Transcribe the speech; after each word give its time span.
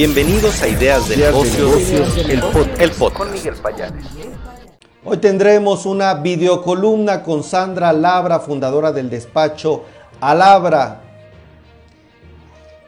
Bienvenidos 0.00 0.62
a 0.62 0.68
Ideas 0.68 1.10
de 1.10 1.18
Negocios, 1.18 2.16
el, 2.26 2.40
podcast. 2.40 3.18
Con 3.18 3.32
Miguel 3.32 3.52
Payares. 3.56 4.06
Hoy 5.04 5.18
tendremos 5.18 5.84
una 5.84 6.14
videocolumna 6.14 7.22
con 7.22 7.42
Sandra 7.42 7.92
Labra, 7.92 8.40
fundadora 8.40 8.92
del 8.92 9.10
despacho 9.10 9.84
Alabra. 10.18 11.02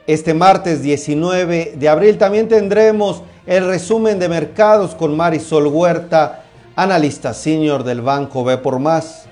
Este 0.06 0.32
martes 0.32 0.80
19 0.80 1.74
de 1.76 1.88
abril 1.90 2.16
también 2.16 2.48
tendremos 2.48 3.22
el 3.44 3.66
resumen 3.66 4.18
de 4.18 4.30
mercados 4.30 4.94
con 4.94 5.14
Marisol 5.14 5.66
Huerta, 5.66 6.44
analista 6.76 7.34
senior 7.34 7.84
del 7.84 8.00
Banco 8.00 8.42
B 8.42 8.56
por 8.56 8.79
Más. 8.79 9.26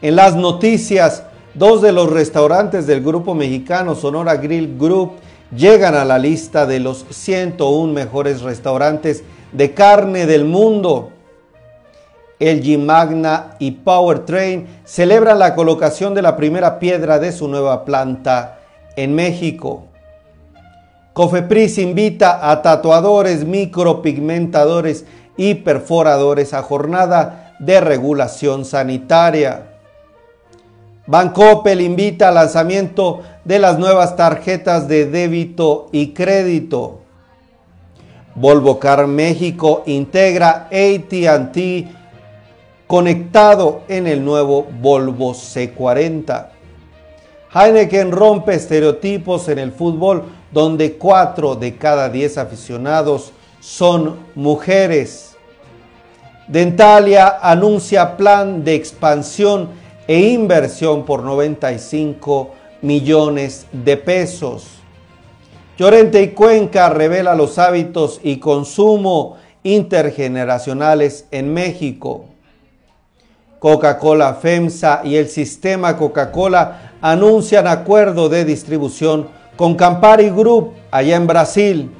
En 0.00 0.16
las 0.16 0.34
noticias, 0.34 1.24
dos 1.52 1.82
de 1.82 1.92
los 1.92 2.08
restaurantes 2.08 2.86
del 2.86 3.02
grupo 3.02 3.34
mexicano 3.34 3.94
Sonora 3.94 4.36
Grill 4.36 4.78
Group 4.78 5.28
llegan 5.54 5.94
a 5.94 6.04
la 6.04 6.18
lista 6.18 6.66
de 6.66 6.80
los 6.80 7.04
101 7.10 7.92
mejores 7.92 8.42
restaurantes 8.42 9.24
de 9.52 9.74
carne 9.74 10.26
del 10.26 10.44
mundo. 10.44 11.10
LG 12.38 12.78
Magna 12.78 13.56
y 13.58 13.72
Powertrain 13.72 14.66
celebran 14.84 15.38
la 15.38 15.54
colocación 15.54 16.14
de 16.14 16.22
la 16.22 16.36
primera 16.36 16.78
piedra 16.78 17.18
de 17.18 17.32
su 17.32 17.48
nueva 17.48 17.84
planta 17.84 18.60
en 18.96 19.14
México. 19.14 19.84
Cofepris 21.12 21.76
invita 21.78 22.50
a 22.50 22.62
tatuadores, 22.62 23.44
micropigmentadores 23.44 25.04
y 25.36 25.54
perforadores 25.56 26.54
a 26.54 26.62
jornada 26.62 27.54
de 27.58 27.80
regulación 27.80 28.64
sanitaria. 28.64 29.69
Bancoppel 31.10 31.80
invita 31.80 32.28
al 32.28 32.36
lanzamiento 32.36 33.22
de 33.44 33.58
las 33.58 33.80
nuevas 33.80 34.14
tarjetas 34.14 34.86
de 34.86 35.06
débito 35.06 35.88
y 35.90 36.12
crédito. 36.12 37.00
Volvo 38.36 38.78
Car 38.78 39.08
México 39.08 39.82
integra 39.86 40.68
ATT 40.70 41.58
conectado 42.86 43.80
en 43.88 44.06
el 44.06 44.24
nuevo 44.24 44.68
Volvo 44.80 45.34
C40. 45.34 46.46
Heineken 47.52 48.12
rompe 48.12 48.54
estereotipos 48.54 49.48
en 49.48 49.58
el 49.58 49.72
fútbol 49.72 50.26
donde 50.52 50.96
4 50.96 51.56
de 51.56 51.74
cada 51.76 52.08
10 52.08 52.38
aficionados 52.38 53.32
son 53.58 54.16
mujeres. 54.36 55.36
Dentalia 56.46 57.40
anuncia 57.42 58.16
plan 58.16 58.62
de 58.62 58.76
expansión 58.76 59.79
e 60.10 60.30
inversión 60.30 61.04
por 61.04 61.22
95 61.22 62.50
millones 62.82 63.68
de 63.70 63.96
pesos. 63.96 64.66
Llorente 65.78 66.20
y 66.20 66.30
Cuenca 66.30 66.88
revela 66.88 67.36
los 67.36 67.60
hábitos 67.60 68.18
y 68.24 68.38
consumo 68.38 69.36
intergeneracionales 69.62 71.26
en 71.30 71.54
México. 71.54 72.24
Coca-Cola 73.60 74.34
FEMSA 74.34 75.02
y 75.04 75.14
el 75.14 75.28
sistema 75.28 75.96
Coca-Cola 75.96 76.94
anuncian 77.00 77.68
acuerdo 77.68 78.28
de 78.28 78.44
distribución 78.44 79.28
con 79.54 79.76
Campari 79.76 80.30
Group 80.30 80.72
allá 80.90 81.14
en 81.14 81.28
Brasil. 81.28 81.90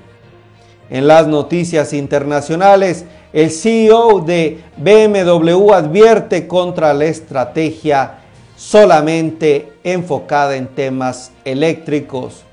En 0.91 1.07
las 1.07 1.29
noticias 1.29 1.93
internacionales, 1.93 3.05
el 3.33 3.51
CEO 3.51 4.21
de 4.21 4.63
BMW 4.77 5.73
advierte 5.73 6.47
contra 6.49 6.93
la 6.93 7.05
estrategia 7.05 8.19
solamente 8.57 9.73
enfocada 9.85 10.57
en 10.57 10.67
temas 10.69 11.33
eléctricos. 11.45 12.45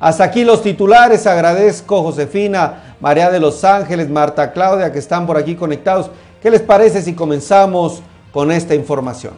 Hasta 0.00 0.24
aquí 0.24 0.42
los 0.42 0.62
titulares. 0.62 1.28
Agradezco 1.28 2.02
Josefina, 2.02 2.96
María 3.00 3.30
de 3.30 3.38
los 3.38 3.62
Ángeles, 3.62 4.10
Marta 4.10 4.52
Claudia 4.52 4.90
que 4.90 4.98
están 4.98 5.26
por 5.26 5.36
aquí 5.36 5.54
conectados. 5.54 6.10
¿Qué 6.42 6.50
les 6.50 6.60
parece 6.60 7.02
si 7.02 7.14
comenzamos 7.14 8.02
con 8.32 8.50
esta 8.50 8.74
información? 8.74 9.34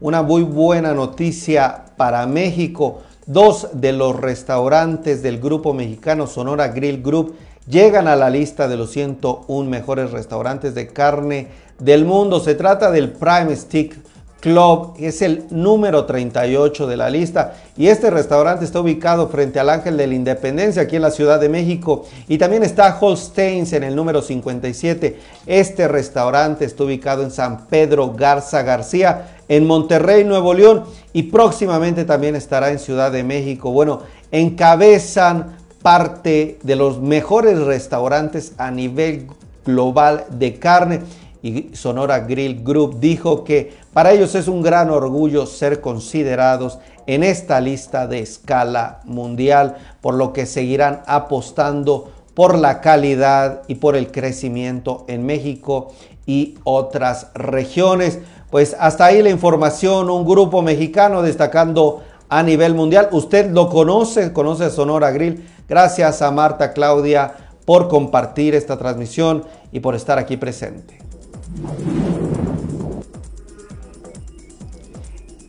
Una 0.00 0.22
muy 0.22 0.42
buena 0.42 0.92
noticia 0.92 1.84
para 1.96 2.26
México. 2.26 3.02
Dos 3.26 3.70
de 3.72 3.92
los 3.92 4.14
restaurantes 4.14 5.20
del 5.20 5.40
grupo 5.40 5.74
mexicano 5.74 6.28
Sonora 6.28 6.68
Grill 6.68 7.02
Group 7.02 7.34
llegan 7.68 8.06
a 8.06 8.14
la 8.14 8.30
lista 8.30 8.68
de 8.68 8.76
los 8.76 8.92
101 8.92 9.68
mejores 9.68 10.12
restaurantes 10.12 10.76
de 10.76 10.86
carne 10.86 11.48
del 11.80 12.04
mundo. 12.04 12.38
Se 12.38 12.54
trata 12.54 12.92
del 12.92 13.10
Prime 13.10 13.56
Stick 13.56 13.96
Club, 14.46 14.94
es 15.00 15.22
el 15.22 15.42
número 15.50 16.04
38 16.04 16.86
de 16.86 16.96
la 16.96 17.10
lista. 17.10 17.54
Y 17.76 17.88
este 17.88 18.10
restaurante 18.10 18.64
está 18.64 18.78
ubicado 18.78 19.26
frente 19.26 19.58
al 19.58 19.68
Ángel 19.68 19.96
de 19.96 20.06
la 20.06 20.14
Independencia, 20.14 20.82
aquí 20.82 20.94
en 20.94 21.02
la 21.02 21.10
Ciudad 21.10 21.40
de 21.40 21.48
México. 21.48 22.04
Y 22.28 22.38
también 22.38 22.62
está 22.62 22.96
Holsteins 23.00 23.72
en 23.72 23.82
el 23.82 23.96
número 23.96 24.22
57. 24.22 25.18
Este 25.46 25.88
restaurante 25.88 26.64
está 26.64 26.84
ubicado 26.84 27.24
en 27.24 27.32
San 27.32 27.66
Pedro 27.66 28.12
Garza 28.12 28.62
García 28.62 29.34
en 29.48 29.66
Monterrey, 29.66 30.22
Nuevo 30.22 30.54
León 30.54 30.84
y 31.12 31.24
próximamente 31.24 32.04
también 32.04 32.36
estará 32.36 32.70
en 32.70 32.78
Ciudad 32.78 33.10
de 33.10 33.24
México. 33.24 33.72
Bueno, 33.72 34.02
encabezan 34.30 35.56
parte 35.82 36.60
de 36.62 36.76
los 36.76 37.00
mejores 37.00 37.58
restaurantes 37.58 38.52
a 38.58 38.70
nivel 38.70 39.26
global 39.64 40.24
de 40.30 40.54
carne 40.60 41.00
y 41.46 41.76
Sonora 41.76 42.20
Grill 42.20 42.64
Group 42.64 42.98
dijo 42.98 43.44
que 43.44 43.72
para 43.92 44.12
ellos 44.12 44.34
es 44.34 44.48
un 44.48 44.62
gran 44.62 44.90
orgullo 44.90 45.46
ser 45.46 45.80
considerados 45.80 46.80
en 47.06 47.22
esta 47.22 47.60
lista 47.60 48.08
de 48.08 48.18
escala 48.18 49.00
mundial, 49.04 49.76
por 50.00 50.14
lo 50.14 50.32
que 50.32 50.44
seguirán 50.44 51.02
apostando 51.06 52.10
por 52.34 52.58
la 52.58 52.80
calidad 52.80 53.62
y 53.68 53.76
por 53.76 53.94
el 53.94 54.10
crecimiento 54.10 55.04
en 55.06 55.24
México 55.24 55.92
y 56.26 56.56
otras 56.64 57.28
regiones. 57.34 58.18
Pues 58.50 58.76
hasta 58.80 59.06
ahí 59.06 59.22
la 59.22 59.30
información, 59.30 60.10
un 60.10 60.26
grupo 60.26 60.62
mexicano 60.62 61.22
destacando 61.22 62.02
a 62.28 62.42
nivel 62.42 62.74
mundial. 62.74 63.08
Usted 63.12 63.52
lo 63.52 63.68
conoce, 63.68 64.32
conoce 64.32 64.68
Sonora 64.70 65.12
Grill. 65.12 65.48
Gracias 65.68 66.22
a 66.22 66.32
Marta 66.32 66.72
Claudia 66.72 67.34
por 67.64 67.86
compartir 67.86 68.56
esta 68.56 68.76
transmisión 68.76 69.44
y 69.70 69.78
por 69.78 69.94
estar 69.94 70.18
aquí 70.18 70.36
presente. 70.36 71.05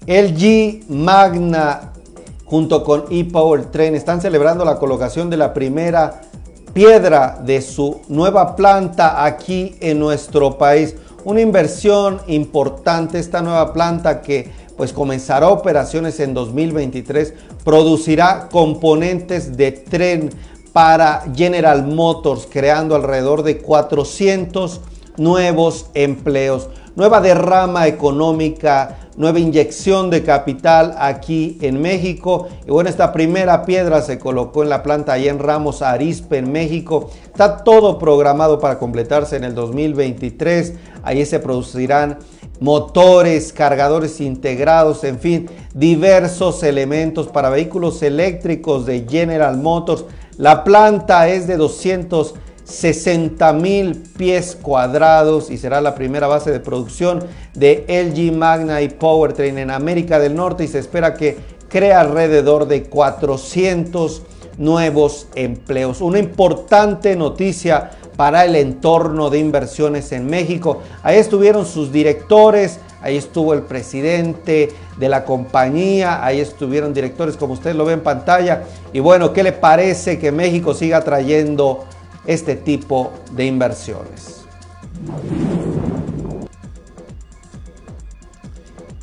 LG 0.08 0.90
Magna 0.90 1.92
junto 2.46 2.84
con 2.84 3.06
ePowertrain 3.10 3.94
están 3.94 4.22
celebrando 4.22 4.64
la 4.64 4.80
colocación 4.80 5.30
de 5.30 5.36
la 5.36 5.54
primera 5.54 6.22
piedra 6.74 7.42
de 7.44 7.62
su 7.62 8.00
nueva 8.08 8.56
planta 8.56 9.26
aquí 9.26 9.76
en 9.82 10.00
nuestro 10.00 10.58
país. 10.58 10.96
Una 11.26 11.42
inversión 11.42 12.22
importante 12.28 13.20
esta 13.20 13.42
nueva 13.42 13.74
planta 13.74 14.22
que 14.22 14.50
pues 14.78 14.94
comenzará 14.94 15.50
operaciones 15.50 16.20
en 16.22 16.34
2023, 16.34 17.34
producirá 17.66 18.48
componentes 18.50 19.58
de 19.58 19.72
tren 19.72 20.30
para 20.72 21.24
General 21.36 21.86
Motors, 21.86 22.48
creando 22.50 22.96
alrededor 22.96 23.44
de 23.44 23.58
400 23.58 24.80
nuevos 25.18 25.90
empleos, 25.94 26.70
nueva 26.96 27.22
derrama 27.22 27.88
económica, 27.88 28.98
nueva 29.18 29.40
inyección 29.40 30.10
de 30.10 30.24
capital 30.24 30.96
aquí 31.00 31.58
en 31.62 31.82
México. 31.82 32.48
Y 32.66 32.72
bueno, 32.72 32.90
esta 32.90 33.12
primera 33.12 33.66
piedra 33.66 34.02
se 34.02 34.20
colocó 34.20 34.64
en 34.64 34.70
la 34.70 34.84
planta 34.84 35.14
allá 35.14 35.32
en 35.32 35.40
Ramos 35.40 35.82
Arispe, 35.82 36.38
en 36.38 36.52
México. 36.52 37.10
Está 37.26 37.64
todo 37.64 37.98
programado 37.98 38.60
para 38.60 38.80
completarse 38.80 39.36
en 39.36 39.44
el 39.44 39.56
2023. 39.56 40.74
Ahí 41.04 41.26
se 41.26 41.40
producirán 41.40 42.20
motores, 42.60 43.54
cargadores 43.54 44.22
integrados, 44.22 45.04
en 45.04 45.20
fin, 45.20 45.50
diversos 45.74 46.64
elementos 46.64 47.28
para 47.28 47.50
vehículos 47.50 48.02
eléctricos 48.02 48.86
de 48.86 49.06
General 49.08 49.58
Motors. 49.58 50.06
La 50.38 50.64
planta 50.64 51.28
es 51.28 51.48
de 51.48 51.58
200 51.58 52.36
60 52.68 53.54
mil 53.54 53.96
pies 54.18 54.58
cuadrados 54.62 55.50
y 55.50 55.58
será 55.58 55.80
la 55.80 55.96
primera 55.96 56.28
base 56.28 56.52
de 56.52 56.60
producción 56.60 57.24
de 57.54 57.86
LG 57.88 58.36
Magna 58.36 58.82
y 58.82 58.90
Powertrain 58.90 59.58
en 59.58 59.72
América 59.72 60.20
del 60.20 60.36
Norte 60.36 60.66
y 60.66 60.68
se 60.68 60.80
espera 60.80 61.14
que 61.14 61.38
cree 61.70 61.94
alrededor 61.94 62.68
de 62.68 62.84
400 62.84 64.24
nuevos 64.58 65.28
empleos. 65.36 66.02
Una 66.02 66.20
importante 66.20 67.16
noticia 67.16 67.92
para 68.18 68.44
el 68.44 68.56
entorno 68.56 69.30
de 69.30 69.40
inversiones 69.40 70.12
en 70.12 70.26
México. 70.26 70.82
Ahí 71.04 71.18
estuvieron 71.18 71.66
sus 71.66 71.92
directores, 71.92 72.80
ahí 73.02 73.16
estuvo 73.16 73.54
el 73.54 73.62
presidente 73.62 74.70
de 74.98 75.10
la 75.10 75.24
compañía, 75.24 76.26
ahí 76.26 76.40
estuvieron 76.42 76.94
directores 76.94 77.38
como 77.38 77.54
usted 77.54 77.76
lo 77.76 77.86
ve 77.86 77.94
en 77.94 78.02
pantalla. 78.02 78.64
Y 78.92 79.00
bueno, 79.00 79.32
¿qué 79.32 79.44
le 79.44 79.54
parece 79.54 80.18
que 80.20 80.32
México 80.32 80.74
siga 80.74 81.02
trayendo 81.02 81.86
este 82.28 82.56
tipo 82.56 83.12
de 83.32 83.46
inversiones. 83.46 84.46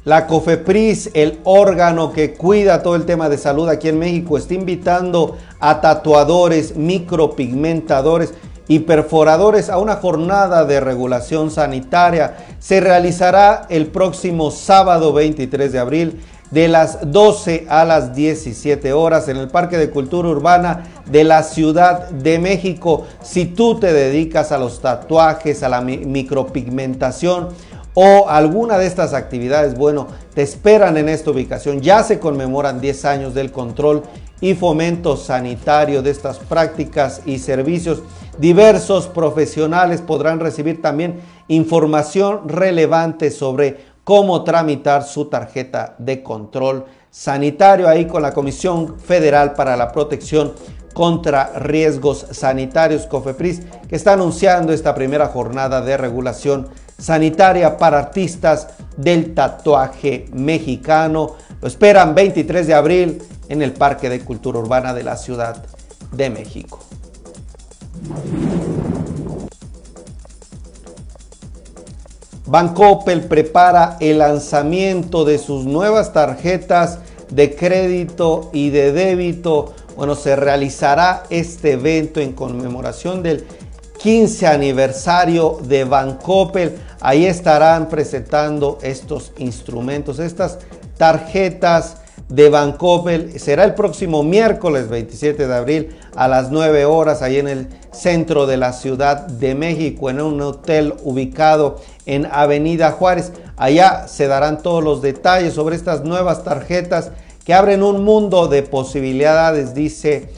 La 0.05 0.27
COFEPRIS, 0.27 1.13
el 1.15 1.41
órgano 1.45 2.13
que 2.13 2.35
cuida 2.35 2.83
todo 2.83 2.95
el 2.95 3.07
tema 3.07 3.31
de 3.31 3.39
salud 3.39 3.71
aquí 3.71 3.89
en 3.89 3.99
México, 3.99 4.37
está 4.37 4.53
invitando 4.53 5.39
a 5.61 5.81
tatuadores, 5.81 6.77
micropigmentadores 6.77 8.35
y 8.69 8.81
perforadores 8.81 9.71
a 9.71 9.79
una 9.79 9.97
jornada 9.97 10.67
de 10.67 10.81
regulación 10.81 11.51
sanitaria. 11.51 12.37
Se 12.59 12.81
realizará 12.81 13.67
el 13.71 13.87
próximo 13.87 14.51
sábado 14.51 15.15
23 15.15 15.73
de 15.73 15.79
abril 15.79 16.21
de 16.55 16.69
las 16.69 17.11
12 17.11 17.67
a 17.69 17.85
las 17.85 18.15
17 18.15 18.93
horas 18.93 19.29
en 19.29 19.39
el 19.39 19.49
Parque 19.49 19.77
de 19.77 19.91
Cultura 19.91 20.29
Urbana 20.29 20.85
de 21.11 21.25
la 21.25 21.43
Ciudad 21.43 22.09
de 22.11 22.39
México. 22.39 23.07
Si 23.23 23.45
tú 23.45 23.81
te 23.81 23.93
dedicas 23.93 24.53
a 24.53 24.59
los 24.59 24.81
tatuajes, 24.81 25.65
a 25.65 25.69
la 25.69 25.81
micropigmentación, 25.81 27.49
o 27.97 28.29
alguna 28.29 28.79
de 28.79 28.87
estas 28.87 29.15
actividades, 29.15 29.77
bueno, 29.77 30.09
te 30.35 30.43
esperan 30.43 30.97
en 30.97 31.09
esta 31.09 31.31
ubicación. 31.31 31.81
Ya 31.81 32.03
se 32.03 32.19
conmemoran 32.19 32.81
10 32.81 33.05
años 33.05 33.35
del 33.35 33.53
control 33.53 34.03
y 34.41 34.55
fomento 34.55 35.17
sanitario 35.17 36.03
de 36.03 36.11
estas 36.11 36.39
prácticas 36.39 37.23
y 37.25 37.39
servicios. 37.39 38.03
Diversos 38.39 39.07
profesionales 39.07 40.01
podrán 40.01 40.41
recibir 40.41 40.83
también 40.83 41.21
información 41.47 42.49
relevante 42.49 43.31
sobre 43.31 43.94
cómo 44.05 44.45
tramitar 44.45 45.03
su 45.03 45.27
tarjeta 45.27 45.97
de 45.99 46.23
control 46.23 46.85
sanitario 47.11 47.89
ahí 47.89 48.07
con 48.07 48.23
la 48.23 48.33
Comisión 48.33 48.99
Federal 48.99 49.55
para 49.55 49.77
la 49.77 49.91
Protección 49.91 50.53
contra 50.93 51.59
Riesgos 51.59 52.27
Sanitarios, 52.31 53.07
COFEPRIS, 53.07 53.63
que 53.89 53.97
está 53.97 54.13
anunciando 54.13 54.73
esta 54.73 54.95
primera 54.95 55.27
jornada 55.27 55.81
de 55.81 55.97
regulación 55.97 56.69
sanitaria 56.99 57.77
para 57.77 57.99
artistas 57.99 58.69
del 58.97 59.35
tatuaje 59.35 60.27
mexicano. 60.33 61.35
Lo 61.61 61.67
esperan 61.67 62.15
23 62.15 62.67
de 62.67 62.75
abril 62.75 63.23
en 63.49 63.63
el 63.63 63.73
Parque 63.73 64.09
de 64.09 64.21
Cultura 64.21 64.61
Urbana 64.61 64.95
de 64.95 65.03
la 65.03 65.17
Ciudad 65.17 65.65
de 66.13 66.31
México. 66.31 66.79
Bancoppel 72.47 73.23
prepara 73.23 73.97
el 74.01 74.19
lanzamiento 74.19 75.25
de 75.25 75.39
sus 75.39 75.65
nuevas 75.65 76.13
tarjetas 76.13 76.99
de 77.31 77.55
crédito 77.55 78.51
y 78.53 78.69
de 78.69 78.93
débito. 78.93 79.73
Bueno, 79.97 80.15
se 80.15 80.37
realizará 80.37 81.23
este 81.31 81.73
evento 81.73 82.21
en 82.21 82.33
conmemoración 82.33 83.23
del 83.23 83.47
15 83.99 84.47
aniversario 84.47 85.59
de 85.63 85.85
Bancoppel. 85.85 86.77
Ahí 87.01 87.25
estarán 87.25 87.89
presentando 87.89 88.79
estos 88.83 89.33
instrumentos, 89.39 90.19
estas 90.19 90.59
tarjetas 90.99 91.97
de 92.29 92.51
Bancoppel. 92.51 93.41
Será 93.41 93.65
el 93.65 93.75
próximo 93.75 94.23
miércoles 94.23 94.91
27 94.91 95.47
de 95.47 95.55
abril 95.55 95.97
a 96.15 96.29
las 96.29 96.51
9 96.51 96.85
horas 96.85 97.23
ahí 97.23 97.39
en 97.39 97.49
el 97.49 97.69
centro 97.95 98.47
de 98.47 98.57
la 98.57 98.73
Ciudad 98.73 99.27
de 99.27 99.55
México, 99.55 100.11
en 100.11 100.21
un 100.21 100.41
hotel 100.41 100.95
ubicado 101.05 101.77
en 102.07 102.27
Avenida 102.31 102.93
Juárez. 102.93 103.33
Allá 103.57 104.09
se 104.09 104.27
darán 104.27 104.63
todos 104.63 104.83
los 104.83 105.01
detalles 105.01 105.55
sobre 105.55 105.77
estas 105.77 106.05
nuevas 106.05 106.45
tarjetas 106.45 107.13
que 107.45 107.55
abren 107.55 107.83
un 107.83 108.05
mundo 108.05 108.49
de 108.49 108.63
posibilidades, 108.63 109.75
dice 109.75 110.29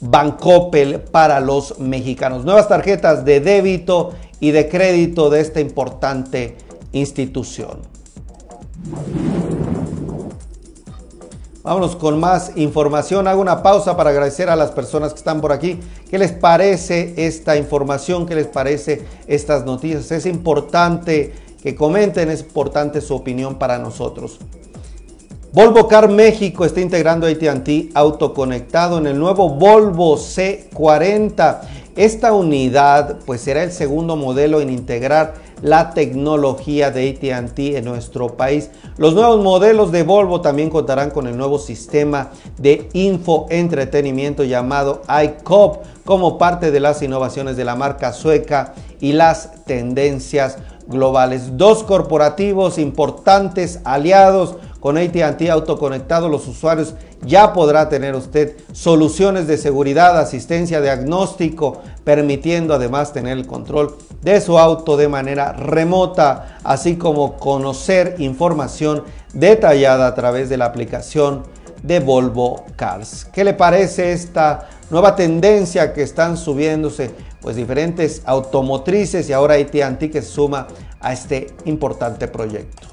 Bancoppel 0.00 1.00
para 1.00 1.40
los 1.40 1.78
mexicanos. 1.78 2.44
Nuevas 2.44 2.68
tarjetas 2.68 3.24
de 3.24 3.40
débito 3.40 4.12
y 4.40 4.50
de 4.50 4.68
crédito 4.68 5.30
de 5.30 5.40
esta 5.40 5.60
importante 5.60 6.56
institución. 6.92 7.80
Vámonos 11.66 11.96
con 11.96 12.20
más 12.20 12.52
información. 12.54 13.26
Hago 13.26 13.40
una 13.40 13.60
pausa 13.60 13.96
para 13.96 14.10
agradecer 14.10 14.48
a 14.48 14.54
las 14.54 14.70
personas 14.70 15.12
que 15.12 15.18
están 15.18 15.40
por 15.40 15.50
aquí. 15.50 15.80
¿Qué 16.08 16.16
les 16.16 16.30
parece 16.30 17.14
esta 17.16 17.56
información? 17.56 18.24
¿Qué 18.24 18.36
les 18.36 18.46
parece 18.46 19.02
estas 19.26 19.64
noticias? 19.64 20.12
Es 20.12 20.26
importante 20.26 21.32
que 21.60 21.74
comenten, 21.74 22.30
es 22.30 22.42
importante 22.42 23.00
su 23.00 23.16
opinión 23.16 23.56
para 23.56 23.78
nosotros. 23.78 24.38
Volvo 25.52 25.88
Car 25.88 26.08
México 26.08 26.64
está 26.64 26.80
integrando 26.80 27.26
AT&T 27.26 27.88
autoconectado 27.94 28.98
en 28.98 29.08
el 29.08 29.18
nuevo 29.18 29.48
Volvo 29.48 30.16
C40. 30.16 31.62
Esta 31.96 32.34
unidad 32.34 33.20
pues 33.24 33.40
será 33.40 33.62
el 33.62 33.72
segundo 33.72 34.16
modelo 34.16 34.60
en 34.60 34.68
integrar 34.68 35.34
la 35.62 35.94
tecnología 35.94 36.90
de 36.90 37.08
ATT 37.08 37.58
en 37.58 37.86
nuestro 37.86 38.36
país. 38.36 38.70
Los 38.98 39.14
nuevos 39.14 39.42
modelos 39.42 39.92
de 39.92 40.02
Volvo 40.02 40.42
también 40.42 40.68
contarán 40.68 41.08
con 41.08 41.26
el 41.26 41.38
nuevo 41.38 41.58
sistema 41.58 42.32
de 42.58 42.90
infoentretenimiento 42.92 44.44
llamado 44.44 45.00
iCop 45.24 45.78
como 46.04 46.36
parte 46.36 46.70
de 46.70 46.80
las 46.80 47.00
innovaciones 47.00 47.56
de 47.56 47.64
la 47.64 47.76
marca 47.76 48.12
sueca 48.12 48.74
y 49.00 49.12
las 49.12 49.64
tendencias 49.64 50.58
globales. 50.86 51.56
Dos 51.56 51.82
corporativos 51.82 52.76
importantes 52.76 53.80
aliados 53.84 54.56
con 54.86 54.98
AT&T 54.98 55.50
autoconectado, 55.50 56.28
los 56.28 56.46
usuarios 56.46 56.94
ya 57.22 57.52
podrá 57.52 57.88
tener 57.88 58.14
usted 58.14 58.54
soluciones 58.70 59.48
de 59.48 59.58
seguridad, 59.58 60.16
asistencia, 60.16 60.80
diagnóstico, 60.80 61.82
permitiendo 62.04 62.72
además 62.72 63.12
tener 63.12 63.36
el 63.36 63.48
control 63.48 63.96
de 64.22 64.40
su 64.40 64.60
auto 64.60 64.96
de 64.96 65.08
manera 65.08 65.52
remota, 65.54 66.60
así 66.62 66.94
como 66.94 67.36
conocer 67.36 68.14
información 68.18 69.02
detallada 69.34 70.06
a 70.06 70.14
través 70.14 70.48
de 70.48 70.56
la 70.56 70.66
aplicación 70.66 71.42
de 71.82 71.98
Volvo 71.98 72.64
Cars. 72.76 73.24
¿Qué 73.32 73.42
le 73.42 73.54
parece 73.54 74.12
esta 74.12 74.68
nueva 74.88 75.16
tendencia 75.16 75.92
que 75.92 76.02
están 76.02 76.36
subiéndose 76.36 77.10
pues 77.40 77.56
diferentes 77.56 78.22
automotrices 78.24 79.28
y 79.28 79.32
ahora 79.32 79.54
AT&T 79.54 80.12
que 80.12 80.22
se 80.22 80.30
suma 80.30 80.68
a 81.00 81.12
este 81.12 81.48
importante 81.64 82.28
proyecto? 82.28 82.86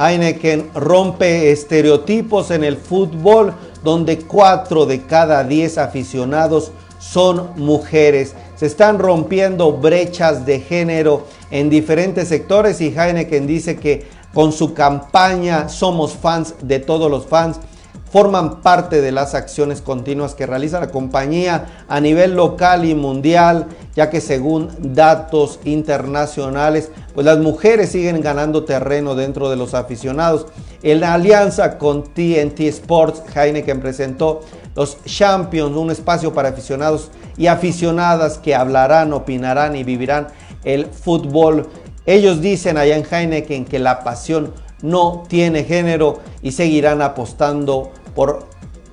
Heineken 0.00 0.70
rompe 0.74 1.52
estereotipos 1.52 2.50
en 2.50 2.64
el 2.64 2.78
fútbol 2.78 3.52
donde 3.84 4.18
4 4.18 4.86
de 4.86 5.02
cada 5.02 5.44
10 5.44 5.76
aficionados 5.76 6.72
son 6.98 7.50
mujeres. 7.56 8.34
Se 8.56 8.66
están 8.66 8.98
rompiendo 8.98 9.72
brechas 9.72 10.46
de 10.46 10.60
género 10.60 11.26
en 11.50 11.68
diferentes 11.68 12.28
sectores 12.28 12.80
y 12.80 12.94
Heineken 12.96 13.46
dice 13.46 13.76
que 13.76 14.06
con 14.32 14.52
su 14.52 14.74
campaña 14.74 15.68
Somos 15.68 16.14
fans 16.14 16.54
de 16.62 16.78
todos 16.78 17.10
los 17.10 17.26
fans 17.26 17.58
forman 18.10 18.60
parte 18.60 19.00
de 19.00 19.12
las 19.12 19.34
acciones 19.34 19.80
continuas 19.80 20.34
que 20.34 20.46
realiza 20.46 20.80
la 20.80 20.90
compañía 20.90 21.84
a 21.88 22.00
nivel 22.00 22.34
local 22.34 22.84
y 22.84 22.94
mundial, 22.94 23.66
ya 23.94 24.10
que 24.10 24.20
según 24.20 24.68
datos 24.94 25.60
internacionales, 25.64 26.90
pues 27.14 27.24
las 27.24 27.38
mujeres 27.38 27.90
siguen 27.90 28.20
ganando 28.20 28.64
terreno 28.64 29.14
dentro 29.14 29.48
de 29.48 29.56
los 29.56 29.74
aficionados. 29.74 30.46
En 30.82 31.00
la 31.00 31.14
alianza 31.14 31.78
con 31.78 32.02
TNT 32.02 32.60
Sports, 32.60 33.22
Heineken 33.34 33.80
presentó 33.80 34.40
los 34.74 35.02
Champions, 35.04 35.76
un 35.76 35.90
espacio 35.90 36.32
para 36.32 36.48
aficionados 36.48 37.10
y 37.36 37.46
aficionadas 37.46 38.38
que 38.38 38.54
hablarán, 38.54 39.12
opinarán 39.12 39.76
y 39.76 39.84
vivirán 39.84 40.28
el 40.64 40.86
fútbol. 40.86 41.68
Ellos 42.06 42.40
dicen 42.40 42.76
allá 42.76 42.96
en 42.96 43.04
Heineken 43.08 43.64
que 43.64 43.78
la 43.78 44.02
pasión 44.02 44.52
no 44.82 45.24
tiene 45.28 45.64
género 45.64 46.20
y 46.42 46.52
seguirán 46.52 47.02
apostando 47.02 47.92
por 48.14 48.46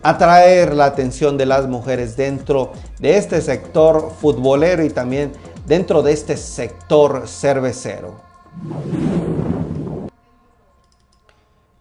atraer 0.04 0.74
la 0.74 0.86
atención 0.86 1.38
de 1.38 1.46
las 1.46 1.68
mujeres 1.68 2.16
dentro 2.16 2.72
de 3.00 3.18
este 3.18 3.42
sector 3.42 4.12
futbolero 4.22 4.84
y 4.84 4.90
también 4.90 5.34
dentro 5.66 6.02
de 6.02 6.14
este 6.14 6.38
sector 6.38 7.28
cervecero. 7.28 8.16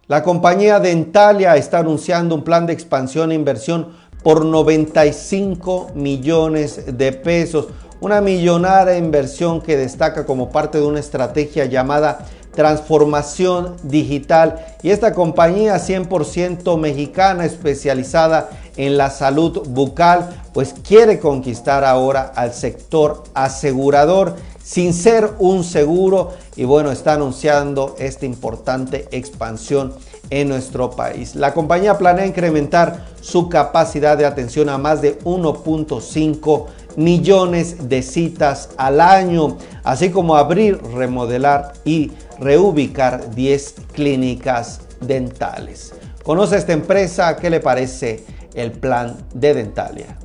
La 0.09 0.23
compañía 0.23 0.79
Dentalia 0.79 1.57
está 1.57 1.79
anunciando 1.79 2.35
un 2.35 2.45
plan 2.45 2.67
de 2.67 2.73
expansión 2.73 3.33
e 3.33 3.35
inversión 3.35 3.89
por 4.23 4.45
95 4.45 5.93
millones 5.95 6.97
de 6.97 7.13
pesos. 7.13 7.69
Una 8.01 8.21
millonaria 8.21 8.99
inversión 8.99 9.61
que 9.61 9.77
destaca 9.77 10.27
como 10.27 10.51
parte 10.51 10.79
de 10.79 10.85
una 10.85 11.01
estrategia 11.01 11.65
llamada 11.65 12.27
transformación 12.57 13.77
digital 13.85 14.67
y 14.83 14.91
esta 14.91 15.15
compañía 15.15 15.77
100% 15.77 16.77
mexicana 16.79 17.45
especializada 17.45 18.51
en 18.77 18.97
la 18.97 19.11
salud 19.11 19.63
bucal 19.69 20.29
pues 20.53 20.75
quiere 20.87 21.21
conquistar 21.21 21.85
ahora 21.85 22.33
al 22.35 22.53
sector 22.53 23.23
asegurador 23.35 24.35
sin 24.65 24.93
ser 24.93 25.31
un 25.39 25.63
seguro 25.63 26.33
y 26.57 26.65
bueno 26.65 26.91
está 26.91 27.13
anunciando 27.13 27.95
esta 28.01 28.27
importante 28.27 29.07
expansión 29.13 29.95
en 30.31 30.49
nuestro 30.49 30.91
país. 30.91 31.37
La 31.37 31.55
compañía 31.55 31.99
planea 31.99 32.27
incrementar 32.27 33.07
su 33.21 33.49
capacidad 33.49 34.19
de 34.19 34.27
atención 34.27 34.69
a 34.69 34.79
más 34.79 35.01
de 35.03 35.19
1.5 35.21 36.67
millones 36.97 37.89
de 37.89 38.03
citas 38.03 38.71
al 38.77 39.01
año, 39.01 39.59
así 39.85 40.11
como 40.11 40.37
abrir, 40.37 40.81
remodelar 40.95 41.75
y 41.85 42.13
reubicar 42.41 43.35
10 43.35 43.75
clínicas 43.93 44.81
dentales. 45.01 45.95
Conoce 46.23 46.57
esta 46.57 46.73
empresa, 46.73 47.37
¿qué 47.37 47.51
le 47.51 47.61
parece 47.61 48.25
el 48.55 48.73
plan 48.73 49.17
de 49.33 49.55
Dentalia? 49.55 50.17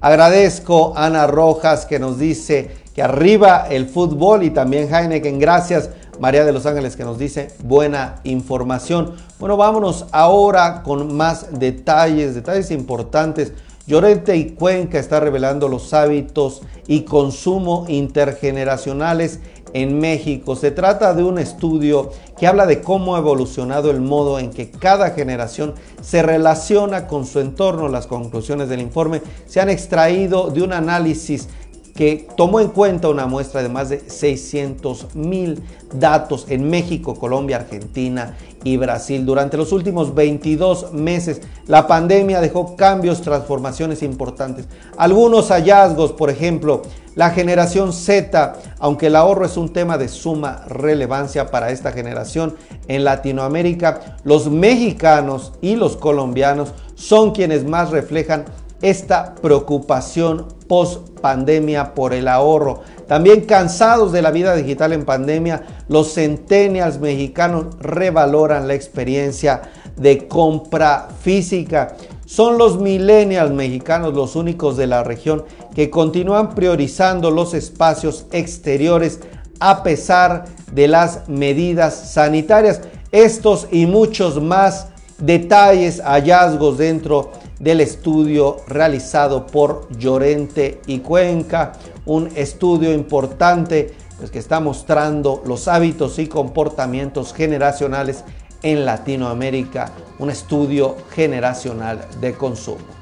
Agradezco 0.00 0.92
a 0.96 1.06
Ana 1.06 1.26
Rojas 1.26 1.86
que 1.86 1.98
nos 1.98 2.18
dice 2.18 2.70
que 2.94 3.02
arriba 3.02 3.66
el 3.70 3.86
fútbol 3.86 4.42
y 4.42 4.50
también 4.50 4.94
Heineken, 4.94 5.38
gracias. 5.38 5.90
María 6.20 6.44
de 6.44 6.52
los 6.52 6.66
Ángeles 6.66 6.94
que 6.94 7.04
nos 7.04 7.18
dice 7.18 7.48
buena 7.64 8.16
información. 8.24 9.16
Bueno, 9.44 9.58
vámonos 9.58 10.06
ahora 10.10 10.82
con 10.82 11.14
más 11.14 11.58
detalles, 11.58 12.34
detalles 12.34 12.70
importantes. 12.70 13.52
Llorente 13.86 14.34
y 14.38 14.52
Cuenca 14.52 14.98
está 14.98 15.20
revelando 15.20 15.68
los 15.68 15.92
hábitos 15.92 16.62
y 16.86 17.02
consumo 17.02 17.84
intergeneracionales 17.88 19.40
en 19.74 19.98
México. 19.98 20.56
Se 20.56 20.70
trata 20.70 21.12
de 21.12 21.24
un 21.24 21.38
estudio 21.38 22.10
que 22.38 22.46
habla 22.46 22.64
de 22.64 22.80
cómo 22.80 23.16
ha 23.16 23.18
evolucionado 23.18 23.90
el 23.90 24.00
modo 24.00 24.38
en 24.38 24.48
que 24.48 24.70
cada 24.70 25.10
generación 25.10 25.74
se 26.00 26.22
relaciona 26.22 27.06
con 27.06 27.26
su 27.26 27.40
entorno. 27.40 27.88
Las 27.88 28.06
conclusiones 28.06 28.70
del 28.70 28.80
informe 28.80 29.20
se 29.44 29.60
han 29.60 29.68
extraído 29.68 30.48
de 30.48 30.62
un 30.62 30.72
análisis 30.72 31.50
que 31.94 32.26
tomó 32.36 32.60
en 32.60 32.68
cuenta 32.68 33.08
una 33.08 33.26
muestra 33.26 33.62
de 33.62 33.68
más 33.68 33.88
de 33.88 34.00
600 34.08 35.14
mil 35.14 35.62
datos 35.92 36.46
en 36.48 36.68
México, 36.68 37.14
Colombia, 37.14 37.58
Argentina 37.58 38.36
y 38.64 38.76
Brasil. 38.76 39.24
Durante 39.24 39.56
los 39.56 39.70
últimos 39.70 40.14
22 40.14 40.92
meses, 40.92 41.40
la 41.66 41.86
pandemia 41.86 42.40
dejó 42.40 42.74
cambios, 42.74 43.22
transformaciones 43.22 44.02
importantes. 44.02 44.66
Algunos 44.96 45.50
hallazgos, 45.50 46.12
por 46.12 46.30
ejemplo, 46.30 46.82
la 47.14 47.30
generación 47.30 47.92
Z, 47.92 48.56
aunque 48.80 49.06
el 49.06 49.14
ahorro 49.14 49.46
es 49.46 49.56
un 49.56 49.72
tema 49.72 49.96
de 49.96 50.08
suma 50.08 50.64
relevancia 50.66 51.52
para 51.52 51.70
esta 51.70 51.92
generación 51.92 52.56
en 52.88 53.04
Latinoamérica, 53.04 54.16
los 54.24 54.50
mexicanos 54.50 55.52
y 55.60 55.76
los 55.76 55.96
colombianos 55.96 56.74
son 56.96 57.30
quienes 57.30 57.64
más 57.64 57.90
reflejan 57.90 58.46
esta 58.82 59.34
preocupación 59.36 60.46
post 60.68 61.08
pandemia 61.20 61.94
por 61.94 62.12
el 62.14 62.28
ahorro. 62.28 62.82
También 63.06 63.42
cansados 63.42 64.12
de 64.12 64.22
la 64.22 64.30
vida 64.30 64.54
digital 64.54 64.92
en 64.92 65.04
pandemia, 65.04 65.62
los 65.88 66.14
centennials 66.14 66.98
mexicanos 67.00 67.76
revaloran 67.80 68.66
la 68.68 68.74
experiencia 68.74 69.62
de 69.96 70.26
compra 70.26 71.08
física. 71.20 71.96
Son 72.26 72.58
los 72.58 72.80
millennials 72.80 73.52
mexicanos 73.52 74.14
los 74.14 74.34
únicos 74.34 74.76
de 74.76 74.86
la 74.86 75.04
región 75.04 75.44
que 75.74 75.90
continúan 75.90 76.54
priorizando 76.54 77.30
los 77.30 77.54
espacios 77.54 78.26
exteriores 78.32 79.20
a 79.60 79.82
pesar 79.82 80.46
de 80.72 80.88
las 80.88 81.28
medidas 81.28 82.12
sanitarias. 82.12 82.80
Estos 83.12 83.68
y 83.70 83.86
muchos 83.86 84.42
más 84.42 84.88
detalles, 85.18 86.00
hallazgos 86.00 86.78
dentro 86.78 87.30
del 87.58 87.80
estudio 87.80 88.58
realizado 88.66 89.46
por 89.46 89.88
Llorente 89.96 90.80
y 90.86 90.98
Cuenca, 90.98 91.72
un 92.04 92.30
estudio 92.34 92.92
importante 92.92 93.94
pues, 94.18 94.30
que 94.30 94.38
está 94.38 94.60
mostrando 94.60 95.42
los 95.46 95.68
hábitos 95.68 96.18
y 96.18 96.26
comportamientos 96.26 97.32
generacionales 97.32 98.24
en 98.62 98.84
Latinoamérica, 98.84 99.92
un 100.18 100.30
estudio 100.30 100.96
generacional 101.10 102.06
de 102.20 102.34
consumo. 102.34 102.94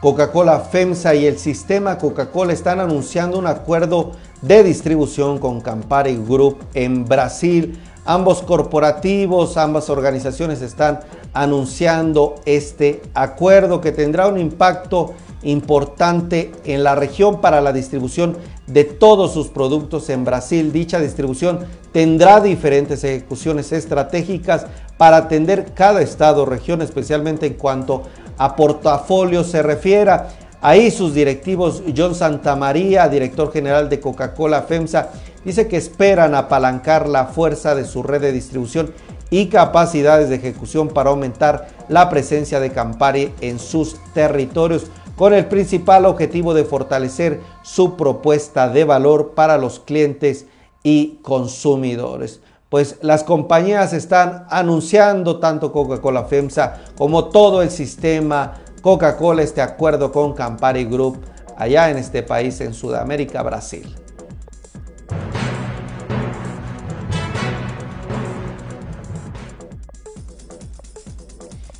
Coca-Cola 0.00 0.60
FEMSA 0.60 1.14
y 1.14 1.26
el 1.26 1.38
sistema 1.38 1.96
Coca-Cola 1.96 2.52
están 2.52 2.78
anunciando 2.78 3.38
un 3.38 3.46
acuerdo 3.46 4.12
de 4.46 4.62
distribución 4.62 5.38
con 5.38 5.60
Campari 5.60 6.16
Group 6.16 6.58
en 6.74 7.04
Brasil. 7.06 7.78
Ambos 8.04 8.42
corporativos, 8.42 9.56
ambas 9.56 9.88
organizaciones 9.88 10.60
están 10.60 11.00
anunciando 11.32 12.34
este 12.44 13.00
acuerdo 13.14 13.80
que 13.80 13.92
tendrá 13.92 14.28
un 14.28 14.38
impacto 14.38 15.14
importante 15.42 16.52
en 16.64 16.84
la 16.84 16.94
región 16.94 17.40
para 17.40 17.60
la 17.60 17.72
distribución 17.72 18.36
de 18.66 18.84
todos 18.84 19.32
sus 19.32 19.48
productos 19.48 20.10
en 20.10 20.24
Brasil. 20.24 20.72
Dicha 20.72 20.98
distribución 20.98 21.60
tendrá 21.92 22.40
diferentes 22.40 23.02
ejecuciones 23.04 23.72
estratégicas 23.72 24.66
para 24.98 25.16
atender 25.16 25.72
cada 25.74 26.02
estado 26.02 26.44
región, 26.44 26.82
especialmente 26.82 27.46
en 27.46 27.54
cuanto 27.54 28.02
a 28.36 28.56
portafolio 28.56 29.44
se 29.44 29.62
refiera. 29.62 30.28
Ahí 30.66 30.90
sus 30.90 31.12
directivos, 31.12 31.82
John 31.94 32.14
Santamaría, 32.14 33.06
director 33.10 33.52
general 33.52 33.90
de 33.90 34.00
Coca-Cola 34.00 34.62
FEMSA, 34.62 35.10
dice 35.44 35.68
que 35.68 35.76
esperan 35.76 36.34
apalancar 36.34 37.06
la 37.06 37.26
fuerza 37.26 37.74
de 37.74 37.84
su 37.84 38.02
red 38.02 38.22
de 38.22 38.32
distribución 38.32 38.90
y 39.28 39.48
capacidades 39.48 40.30
de 40.30 40.36
ejecución 40.36 40.88
para 40.88 41.10
aumentar 41.10 41.68
la 41.90 42.08
presencia 42.08 42.60
de 42.60 42.70
Campari 42.70 43.34
en 43.42 43.58
sus 43.58 43.98
territorios, 44.14 44.86
con 45.16 45.34
el 45.34 45.44
principal 45.44 46.06
objetivo 46.06 46.54
de 46.54 46.64
fortalecer 46.64 47.40
su 47.62 47.94
propuesta 47.98 48.70
de 48.70 48.84
valor 48.84 49.32
para 49.34 49.58
los 49.58 49.80
clientes 49.80 50.46
y 50.82 51.18
consumidores. 51.20 52.40
Pues 52.70 52.96
las 53.02 53.22
compañías 53.22 53.92
están 53.92 54.46
anunciando, 54.48 55.40
tanto 55.40 55.72
Coca-Cola 55.72 56.24
FEMSA 56.24 56.80
como 56.96 57.26
todo 57.26 57.60
el 57.60 57.70
sistema 57.70 58.63
Coca-Cola 58.84 59.42
este 59.42 59.62
acuerdo 59.62 60.12
con 60.12 60.34
Campari 60.34 60.84
Group 60.84 61.24
allá 61.56 61.88
en 61.88 61.96
este 61.96 62.22
país, 62.22 62.60
en 62.60 62.74
Sudamérica, 62.74 63.42
Brasil. 63.42 63.96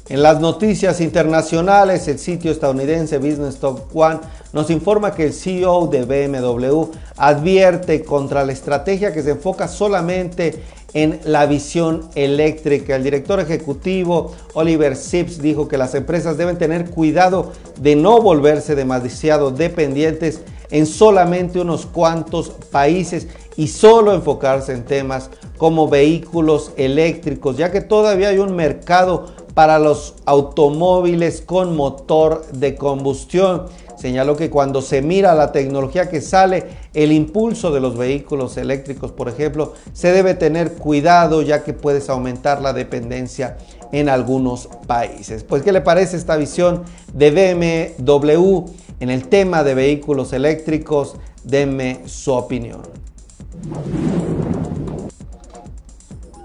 En 0.08 0.22
las 0.22 0.40
noticias 0.40 1.02
internacionales, 1.02 2.08
el 2.08 2.18
sitio 2.18 2.50
estadounidense 2.50 3.18
Business 3.18 3.58
Top 3.58 3.94
One 3.94 4.20
nos 4.54 4.70
informa 4.70 5.14
que 5.14 5.24
el 5.24 5.34
CEO 5.34 5.88
de 5.88 6.06
BMW 6.06 6.84
advierte 7.18 8.02
contra 8.02 8.46
la 8.46 8.52
estrategia 8.52 9.12
que 9.12 9.22
se 9.22 9.32
enfoca 9.32 9.68
solamente 9.68 10.62
en 10.94 11.20
la 11.24 11.46
visión 11.46 12.08
eléctrica. 12.14 12.96
El 12.96 13.02
director 13.02 13.40
ejecutivo 13.40 14.32
Oliver 14.54 14.96
Sips 14.96 15.42
dijo 15.42 15.68
que 15.68 15.76
las 15.76 15.94
empresas 15.94 16.38
deben 16.38 16.56
tener 16.56 16.88
cuidado 16.90 17.52
de 17.80 17.96
no 17.96 18.22
volverse 18.22 18.74
demasiado 18.74 19.50
dependientes 19.50 20.40
en 20.70 20.86
solamente 20.86 21.60
unos 21.60 21.84
cuantos 21.86 22.50
países 22.70 23.28
y 23.56 23.68
solo 23.68 24.14
enfocarse 24.14 24.72
en 24.72 24.84
temas 24.84 25.30
como 25.58 25.88
vehículos 25.88 26.72
eléctricos, 26.76 27.56
ya 27.56 27.70
que 27.70 27.80
todavía 27.80 28.28
hay 28.28 28.38
un 28.38 28.56
mercado 28.56 29.26
para 29.54 29.78
los 29.78 30.14
automóviles 30.24 31.40
con 31.40 31.76
motor 31.76 32.44
de 32.52 32.74
combustión. 32.74 33.66
Señaló 34.04 34.36
que 34.36 34.50
cuando 34.50 34.82
se 34.82 35.00
mira 35.00 35.34
la 35.34 35.50
tecnología 35.50 36.10
que 36.10 36.20
sale, 36.20 36.64
el 36.92 37.10
impulso 37.10 37.70
de 37.70 37.80
los 37.80 37.96
vehículos 37.96 38.58
eléctricos, 38.58 39.12
por 39.12 39.30
ejemplo, 39.30 39.72
se 39.94 40.12
debe 40.12 40.34
tener 40.34 40.72
cuidado 40.72 41.40
ya 41.40 41.64
que 41.64 41.72
puedes 41.72 42.10
aumentar 42.10 42.60
la 42.60 42.74
dependencia 42.74 43.56
en 43.92 44.10
algunos 44.10 44.68
países. 44.86 45.42
Pues, 45.42 45.62
¿qué 45.62 45.72
le 45.72 45.80
parece 45.80 46.18
esta 46.18 46.36
visión 46.36 46.82
de 47.14 47.30
BMW 47.30 48.66
en 49.00 49.08
el 49.08 49.26
tema 49.28 49.64
de 49.64 49.72
vehículos 49.72 50.34
eléctricos? 50.34 51.16
Denme 51.42 52.00
su 52.04 52.34
opinión. 52.34 52.82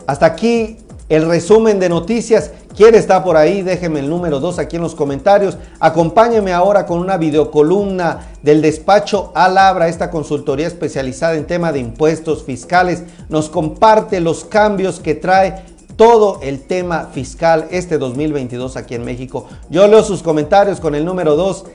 Hasta 0.08 0.28
aquí 0.28 0.78
el 1.10 1.28
resumen 1.28 1.78
de 1.82 1.90
noticias. 1.90 2.52
¿Quién 2.80 2.96
está 2.96 3.26
por 3.26 3.36
ahí? 3.36 3.62
Déjeme 3.62 4.00
el 4.00 4.10
número 4.10 4.40
2 4.40 4.58
aquí 4.58 4.78
en 4.78 4.82
los 4.84 4.96
comentarios. 4.96 5.58
Acompáñeme 5.82 6.54
ahora 6.54 6.86
con 6.86 7.00
una 7.00 7.18
videocolumna 7.18 8.30
del 8.42 8.62
despacho 8.62 9.34
Alabra, 9.36 9.90
esta 9.90 10.10
consultoría 10.10 10.68
especializada 10.68 11.36
en 11.36 11.46
tema 11.46 11.74
de 11.74 11.80
impuestos 11.80 12.46
fiscales. 12.46 13.04
Nos 13.28 13.50
comparte 13.50 14.22
los 14.22 14.46
cambios 14.46 15.02
que 15.02 15.14
trae 15.14 15.66
todo 15.98 16.40
el 16.42 16.62
tema 16.62 17.10
fiscal 17.12 17.68
este 17.70 17.98
2022 17.98 18.78
aquí 18.78 18.96
en 18.96 19.04
México. 19.04 19.48
Yo 19.70 19.86
leo 19.86 20.02
sus 20.02 20.24
comentarios 20.24 20.80
con 20.80 20.96
el 20.96 21.04
número 21.04 21.36
2 21.36 21.66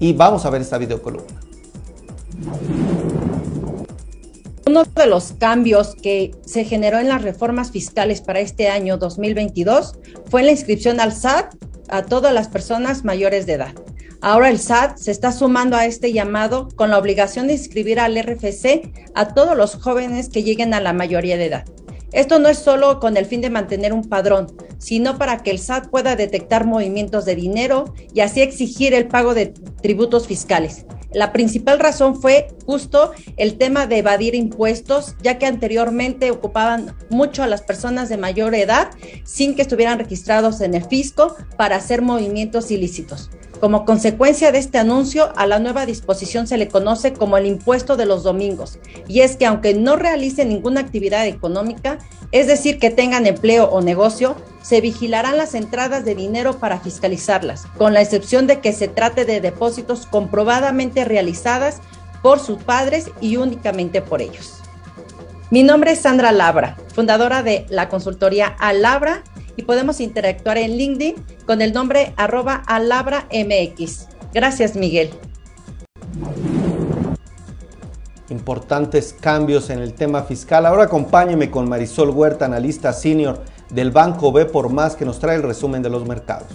y 0.00 0.12
vamos 0.12 0.44
a 0.44 0.50
ver 0.50 0.60
esta 0.60 0.76
videocolumna. 0.76 1.32
Uno 4.72 4.84
de 4.84 5.04
los 5.04 5.34
cambios 5.34 5.94
que 5.96 6.30
se 6.46 6.64
generó 6.64 6.98
en 6.98 7.10
las 7.10 7.20
reformas 7.20 7.72
fiscales 7.72 8.22
para 8.22 8.40
este 8.40 8.68
año 8.68 8.96
2022 8.96 9.98
fue 10.30 10.42
la 10.42 10.50
inscripción 10.50 10.98
al 10.98 11.12
SAT 11.12 11.54
a 11.90 12.04
todas 12.04 12.32
las 12.32 12.48
personas 12.48 13.04
mayores 13.04 13.44
de 13.44 13.52
edad. 13.52 13.74
Ahora 14.22 14.48
el 14.48 14.58
SAT 14.58 14.96
se 14.96 15.10
está 15.10 15.30
sumando 15.30 15.76
a 15.76 15.84
este 15.84 16.14
llamado 16.14 16.68
con 16.74 16.88
la 16.88 16.96
obligación 16.96 17.48
de 17.48 17.52
inscribir 17.52 18.00
al 18.00 18.16
RFC 18.18 18.90
a 19.14 19.34
todos 19.34 19.58
los 19.58 19.74
jóvenes 19.74 20.30
que 20.30 20.42
lleguen 20.42 20.72
a 20.72 20.80
la 20.80 20.94
mayoría 20.94 21.36
de 21.36 21.44
edad. 21.44 21.64
Esto 22.10 22.38
no 22.38 22.48
es 22.48 22.58
solo 22.58 22.98
con 22.98 23.18
el 23.18 23.26
fin 23.26 23.42
de 23.42 23.50
mantener 23.50 23.92
un 23.92 24.08
padrón, 24.08 24.56
sino 24.78 25.18
para 25.18 25.42
que 25.42 25.50
el 25.50 25.58
SAT 25.58 25.90
pueda 25.90 26.16
detectar 26.16 26.64
movimientos 26.64 27.26
de 27.26 27.36
dinero 27.36 27.92
y 28.14 28.20
así 28.20 28.40
exigir 28.40 28.94
el 28.94 29.06
pago 29.06 29.34
de 29.34 29.48
tributos 29.82 30.26
fiscales. 30.26 30.86
La 31.14 31.32
principal 31.32 31.78
razón 31.78 32.20
fue 32.20 32.48
justo 32.64 33.12
el 33.36 33.58
tema 33.58 33.86
de 33.86 33.98
evadir 33.98 34.34
impuestos, 34.34 35.14
ya 35.22 35.38
que 35.38 35.46
anteriormente 35.46 36.30
ocupaban 36.30 36.96
mucho 37.10 37.42
a 37.42 37.46
las 37.46 37.62
personas 37.62 38.08
de 38.08 38.16
mayor 38.16 38.54
edad 38.54 38.90
sin 39.24 39.54
que 39.54 39.62
estuvieran 39.62 39.98
registrados 39.98 40.60
en 40.60 40.74
el 40.74 40.84
fisco 40.84 41.36
para 41.56 41.76
hacer 41.76 42.02
movimientos 42.02 42.70
ilícitos. 42.70 43.30
Como 43.62 43.84
consecuencia 43.84 44.50
de 44.50 44.58
este 44.58 44.78
anuncio, 44.78 45.32
a 45.36 45.46
la 45.46 45.60
nueva 45.60 45.86
disposición 45.86 46.48
se 46.48 46.58
le 46.58 46.66
conoce 46.66 47.12
como 47.12 47.36
el 47.36 47.46
impuesto 47.46 47.96
de 47.96 48.06
los 48.06 48.24
domingos, 48.24 48.80
y 49.06 49.20
es 49.20 49.36
que 49.36 49.46
aunque 49.46 49.72
no 49.72 49.94
realicen 49.94 50.48
ninguna 50.48 50.80
actividad 50.80 51.28
económica, 51.28 51.98
es 52.32 52.48
decir, 52.48 52.80
que 52.80 52.90
tengan 52.90 53.24
empleo 53.24 53.66
o 53.66 53.80
negocio, 53.80 54.34
se 54.62 54.80
vigilarán 54.80 55.36
las 55.36 55.54
entradas 55.54 56.04
de 56.04 56.16
dinero 56.16 56.58
para 56.58 56.80
fiscalizarlas, 56.80 57.66
con 57.78 57.94
la 57.94 58.02
excepción 58.02 58.48
de 58.48 58.58
que 58.58 58.72
se 58.72 58.88
trate 58.88 59.24
de 59.24 59.40
depósitos 59.40 60.06
comprobadamente 60.06 61.04
realizadas 61.04 61.80
por 62.20 62.40
sus 62.40 62.60
padres 62.64 63.12
y 63.20 63.36
únicamente 63.36 64.02
por 64.02 64.22
ellos. 64.22 64.54
Mi 65.52 65.62
nombre 65.62 65.92
es 65.92 66.00
Sandra 66.00 66.32
Labra, 66.32 66.78
fundadora 66.96 67.44
de 67.44 67.66
la 67.68 67.88
consultoría 67.88 68.56
Alabra 68.58 69.22
y 69.56 69.62
podemos 69.62 70.00
interactuar 70.00 70.58
en 70.58 70.76
LinkedIn 70.76 71.14
con 71.46 71.62
el 71.62 71.72
nombre 71.72 72.14
arroba 72.16 72.62
alabramx. 72.66 74.08
Gracias, 74.32 74.76
Miguel. 74.76 75.10
Importantes 78.30 79.14
cambios 79.18 79.68
en 79.68 79.80
el 79.80 79.92
tema 79.92 80.22
fiscal. 80.22 80.64
Ahora 80.64 80.84
acompáñeme 80.84 81.50
con 81.50 81.68
Marisol 81.68 82.10
Huerta, 82.10 82.46
analista 82.46 82.92
senior 82.92 83.42
del 83.70 83.90
Banco 83.90 84.32
B 84.32 84.46
por 84.46 84.70
más 84.70 84.96
que 84.96 85.04
nos 85.04 85.18
trae 85.18 85.36
el 85.36 85.42
resumen 85.42 85.82
de 85.82 85.90
los 85.90 86.06
mercados. 86.06 86.48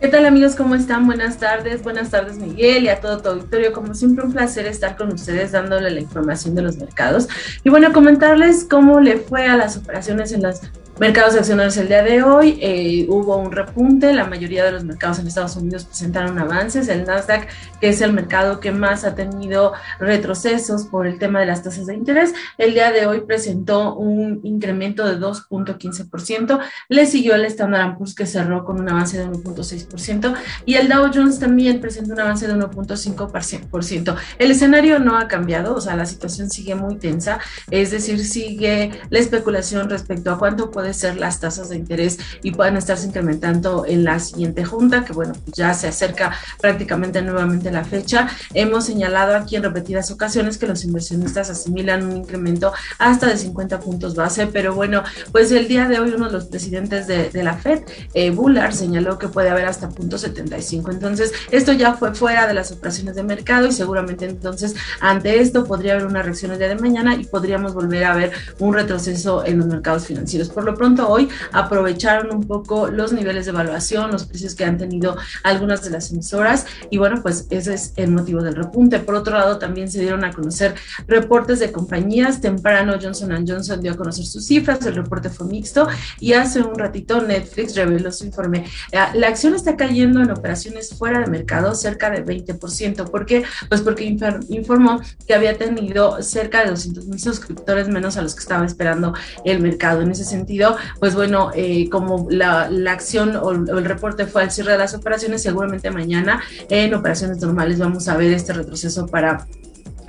¿Qué 0.00 0.08
tal 0.08 0.24
amigos? 0.24 0.56
¿Cómo 0.56 0.74
están? 0.74 1.04
Buenas 1.04 1.36
tardes, 1.36 1.82
buenas 1.82 2.08
tardes 2.08 2.38
Miguel 2.38 2.84
y 2.84 2.88
a 2.88 3.02
todo 3.02 3.20
tu 3.20 3.28
auditorio. 3.28 3.74
Como 3.74 3.94
siempre 3.94 4.24
un 4.24 4.32
placer 4.32 4.66
estar 4.66 4.96
con 4.96 5.12
ustedes 5.12 5.52
dándole 5.52 5.90
la 5.90 6.00
información 6.00 6.54
de 6.54 6.62
los 6.62 6.78
mercados. 6.78 7.28
Y 7.64 7.68
bueno, 7.68 7.92
comentarles 7.92 8.64
cómo 8.64 8.98
le 8.98 9.18
fue 9.18 9.46
a 9.46 9.58
las 9.58 9.76
operaciones 9.76 10.32
en 10.32 10.40
las 10.40 10.62
Mercados 11.00 11.34
accionarios 11.34 11.78
el 11.78 11.88
día 11.88 12.02
de 12.02 12.22
hoy 12.22 12.58
eh, 12.60 13.06
hubo 13.08 13.38
un 13.38 13.52
repunte, 13.52 14.12
la 14.12 14.26
mayoría 14.26 14.66
de 14.66 14.72
los 14.72 14.84
mercados 14.84 15.18
en 15.18 15.26
Estados 15.26 15.56
Unidos 15.56 15.86
presentaron 15.86 16.38
avances, 16.38 16.88
el 16.88 17.06
Nasdaq, 17.06 17.48
que 17.80 17.88
es 17.88 18.02
el 18.02 18.12
mercado 18.12 18.60
que 18.60 18.70
más 18.70 19.04
ha 19.04 19.14
tenido 19.14 19.72
retrocesos 19.98 20.84
por 20.84 21.06
el 21.06 21.18
tema 21.18 21.40
de 21.40 21.46
las 21.46 21.62
tasas 21.62 21.86
de 21.86 21.94
interés, 21.94 22.34
el 22.58 22.74
día 22.74 22.92
de 22.92 23.06
hoy 23.06 23.22
presentó 23.22 23.94
un 23.94 24.40
incremento 24.42 25.06
de 25.06 25.18
2.15%, 25.18 26.60
le 26.90 27.06
siguió 27.06 27.34
el 27.34 27.46
Standard 27.46 27.96
Poor's 27.96 28.14
que 28.14 28.26
cerró 28.26 28.66
con 28.66 28.78
un 28.78 28.90
avance 28.90 29.16
de 29.16 29.26
1.6% 29.26 30.34
y 30.66 30.74
el 30.74 30.90
Dow 30.90 31.10
Jones 31.14 31.38
también 31.38 31.80
presentó 31.80 32.12
un 32.12 32.20
avance 32.20 32.46
de 32.46 32.52
1.5%. 32.52 34.16
El 34.38 34.50
escenario 34.50 34.98
no 34.98 35.16
ha 35.16 35.28
cambiado, 35.28 35.74
o 35.76 35.80
sea, 35.80 35.96
la 35.96 36.04
situación 36.04 36.50
sigue 36.50 36.74
muy 36.74 36.96
tensa, 36.96 37.38
es 37.70 37.90
decir, 37.90 38.22
sigue 38.22 38.90
la 39.08 39.18
especulación 39.18 39.88
respecto 39.88 40.30
a 40.30 40.38
cuánto 40.38 40.70
puede 40.70 40.89
ser 40.94 41.16
las 41.16 41.40
tasas 41.40 41.68
de 41.68 41.76
interés 41.76 42.18
y 42.42 42.52
puedan 42.52 42.76
estarse 42.76 43.06
incrementando 43.06 43.84
en 43.86 44.04
la 44.04 44.18
siguiente 44.18 44.64
junta, 44.64 45.04
que 45.04 45.12
bueno, 45.12 45.32
pues 45.44 45.56
ya 45.56 45.74
se 45.74 45.88
acerca 45.88 46.32
prácticamente 46.60 47.22
nuevamente 47.22 47.70
la 47.70 47.84
fecha. 47.84 48.28
Hemos 48.54 48.84
señalado 48.86 49.36
aquí 49.36 49.56
en 49.56 49.62
repetidas 49.62 50.10
ocasiones 50.10 50.58
que 50.58 50.66
los 50.66 50.84
inversionistas 50.84 51.50
asimilan 51.50 52.04
un 52.04 52.16
incremento 52.18 52.72
hasta 52.98 53.26
de 53.26 53.36
50 53.36 53.80
puntos 53.80 54.14
base, 54.14 54.46
pero 54.46 54.74
bueno, 54.74 55.02
pues 55.32 55.50
el 55.52 55.68
día 55.68 55.88
de 55.88 55.98
hoy 55.98 56.10
uno 56.10 56.26
de 56.26 56.32
los 56.32 56.46
presidentes 56.46 57.06
de, 57.06 57.30
la 57.42 57.54
Fed, 57.54 57.80
eh, 58.12 58.30
Bullard, 58.30 58.72
señaló 58.72 59.18
que 59.18 59.28
puede 59.28 59.48
haber 59.48 59.64
hasta 59.64 59.88
punto 59.88 60.18
75. 60.18 60.90
Entonces, 60.90 61.32
esto 61.50 61.72
ya 61.72 61.94
fue 61.94 62.14
fuera 62.14 62.46
de 62.46 62.54
las 62.54 62.70
operaciones 62.70 63.16
de 63.16 63.22
mercado 63.22 63.66
y 63.66 63.72
seguramente 63.72 64.26
entonces 64.26 64.74
ante 65.00 65.40
esto 65.40 65.64
podría 65.64 65.92
haber 65.92 66.06
una 66.06 66.22
reacción 66.22 66.52
el 66.52 66.58
día 66.58 66.68
de 66.68 66.76
mañana 66.76 67.14
y 67.14 67.24
podríamos 67.24 67.74
volver 67.74 68.04
a 68.04 68.14
ver 68.14 68.32
un 68.58 68.74
retroceso 68.74 69.44
en 69.44 69.58
los 69.58 69.66
mercados 69.66 70.06
financieros. 70.06 70.48
Por 70.50 70.64
lo 70.64 70.74
pronto 70.80 71.06
hoy 71.10 71.28
aprovecharon 71.52 72.34
un 72.34 72.44
poco 72.44 72.88
los 72.88 73.12
niveles 73.12 73.44
de 73.44 73.50
evaluación, 73.50 74.10
los 74.10 74.24
precios 74.24 74.54
que 74.54 74.64
han 74.64 74.78
tenido 74.78 75.14
algunas 75.42 75.84
de 75.84 75.90
las 75.90 76.10
emisoras 76.10 76.64
y 76.88 76.96
bueno, 76.96 77.20
pues 77.20 77.46
ese 77.50 77.74
es 77.74 77.92
el 77.96 78.12
motivo 78.12 78.40
del 78.42 78.56
repunte. 78.56 78.98
Por 78.98 79.14
otro 79.14 79.36
lado, 79.36 79.58
también 79.58 79.90
se 79.90 80.00
dieron 80.00 80.24
a 80.24 80.32
conocer 80.32 80.74
reportes 81.06 81.58
de 81.58 81.70
compañías. 81.70 82.40
Temprano 82.40 82.94
Johnson 82.98 83.44
Johnson 83.46 83.82
dio 83.82 83.92
a 83.92 83.96
conocer 83.96 84.24
sus 84.24 84.46
cifras, 84.46 84.86
el 84.86 84.94
reporte 84.94 85.28
fue 85.28 85.48
mixto 85.48 85.86
y 86.18 86.32
hace 86.32 86.62
un 86.62 86.78
ratito 86.78 87.20
Netflix 87.20 87.76
reveló 87.76 88.10
su 88.10 88.24
informe. 88.24 88.64
Eh, 88.90 88.98
la 89.12 89.28
acción 89.28 89.54
está 89.54 89.76
cayendo 89.76 90.22
en 90.22 90.30
operaciones 90.30 90.94
fuera 90.94 91.20
de 91.20 91.26
mercado 91.26 91.74
cerca 91.74 92.08
de 92.08 92.24
20%. 92.24 93.10
¿Por 93.10 93.26
qué? 93.26 93.44
Pues 93.68 93.82
porque 93.82 94.04
informó 94.04 95.02
que 95.26 95.34
había 95.34 95.58
tenido 95.58 96.22
cerca 96.22 96.64
de 96.64 96.70
200 96.70 97.04
mil 97.06 97.20
suscriptores 97.20 97.86
menos 97.88 98.16
a 98.16 98.22
los 98.22 98.34
que 98.34 98.40
estaba 98.40 98.64
esperando 98.64 99.12
el 99.44 99.60
mercado. 99.60 100.00
En 100.00 100.10
ese 100.10 100.24
sentido, 100.24 100.69
pues 100.98 101.14
bueno, 101.14 101.50
eh, 101.54 101.88
como 101.90 102.26
la, 102.30 102.68
acción 102.88 103.36
o, 103.36 103.50
el 103.50 103.84
reporte 103.84 104.26
fue 104.26 104.42
al 104.42 104.50
cierre 104.50 104.72
de 104.72 104.78
las 104.78 104.94
operaciones, 104.94 105.42
seguramente 105.42 105.90
mañana 105.90 106.42
en 106.68 106.94
operaciones 106.94 107.38
normales 107.38 107.78
vamos 107.78 108.08
a 108.08 108.16
ver 108.16 108.32
este 108.32 108.52
retroceso 108.52 109.06
para 109.06 109.46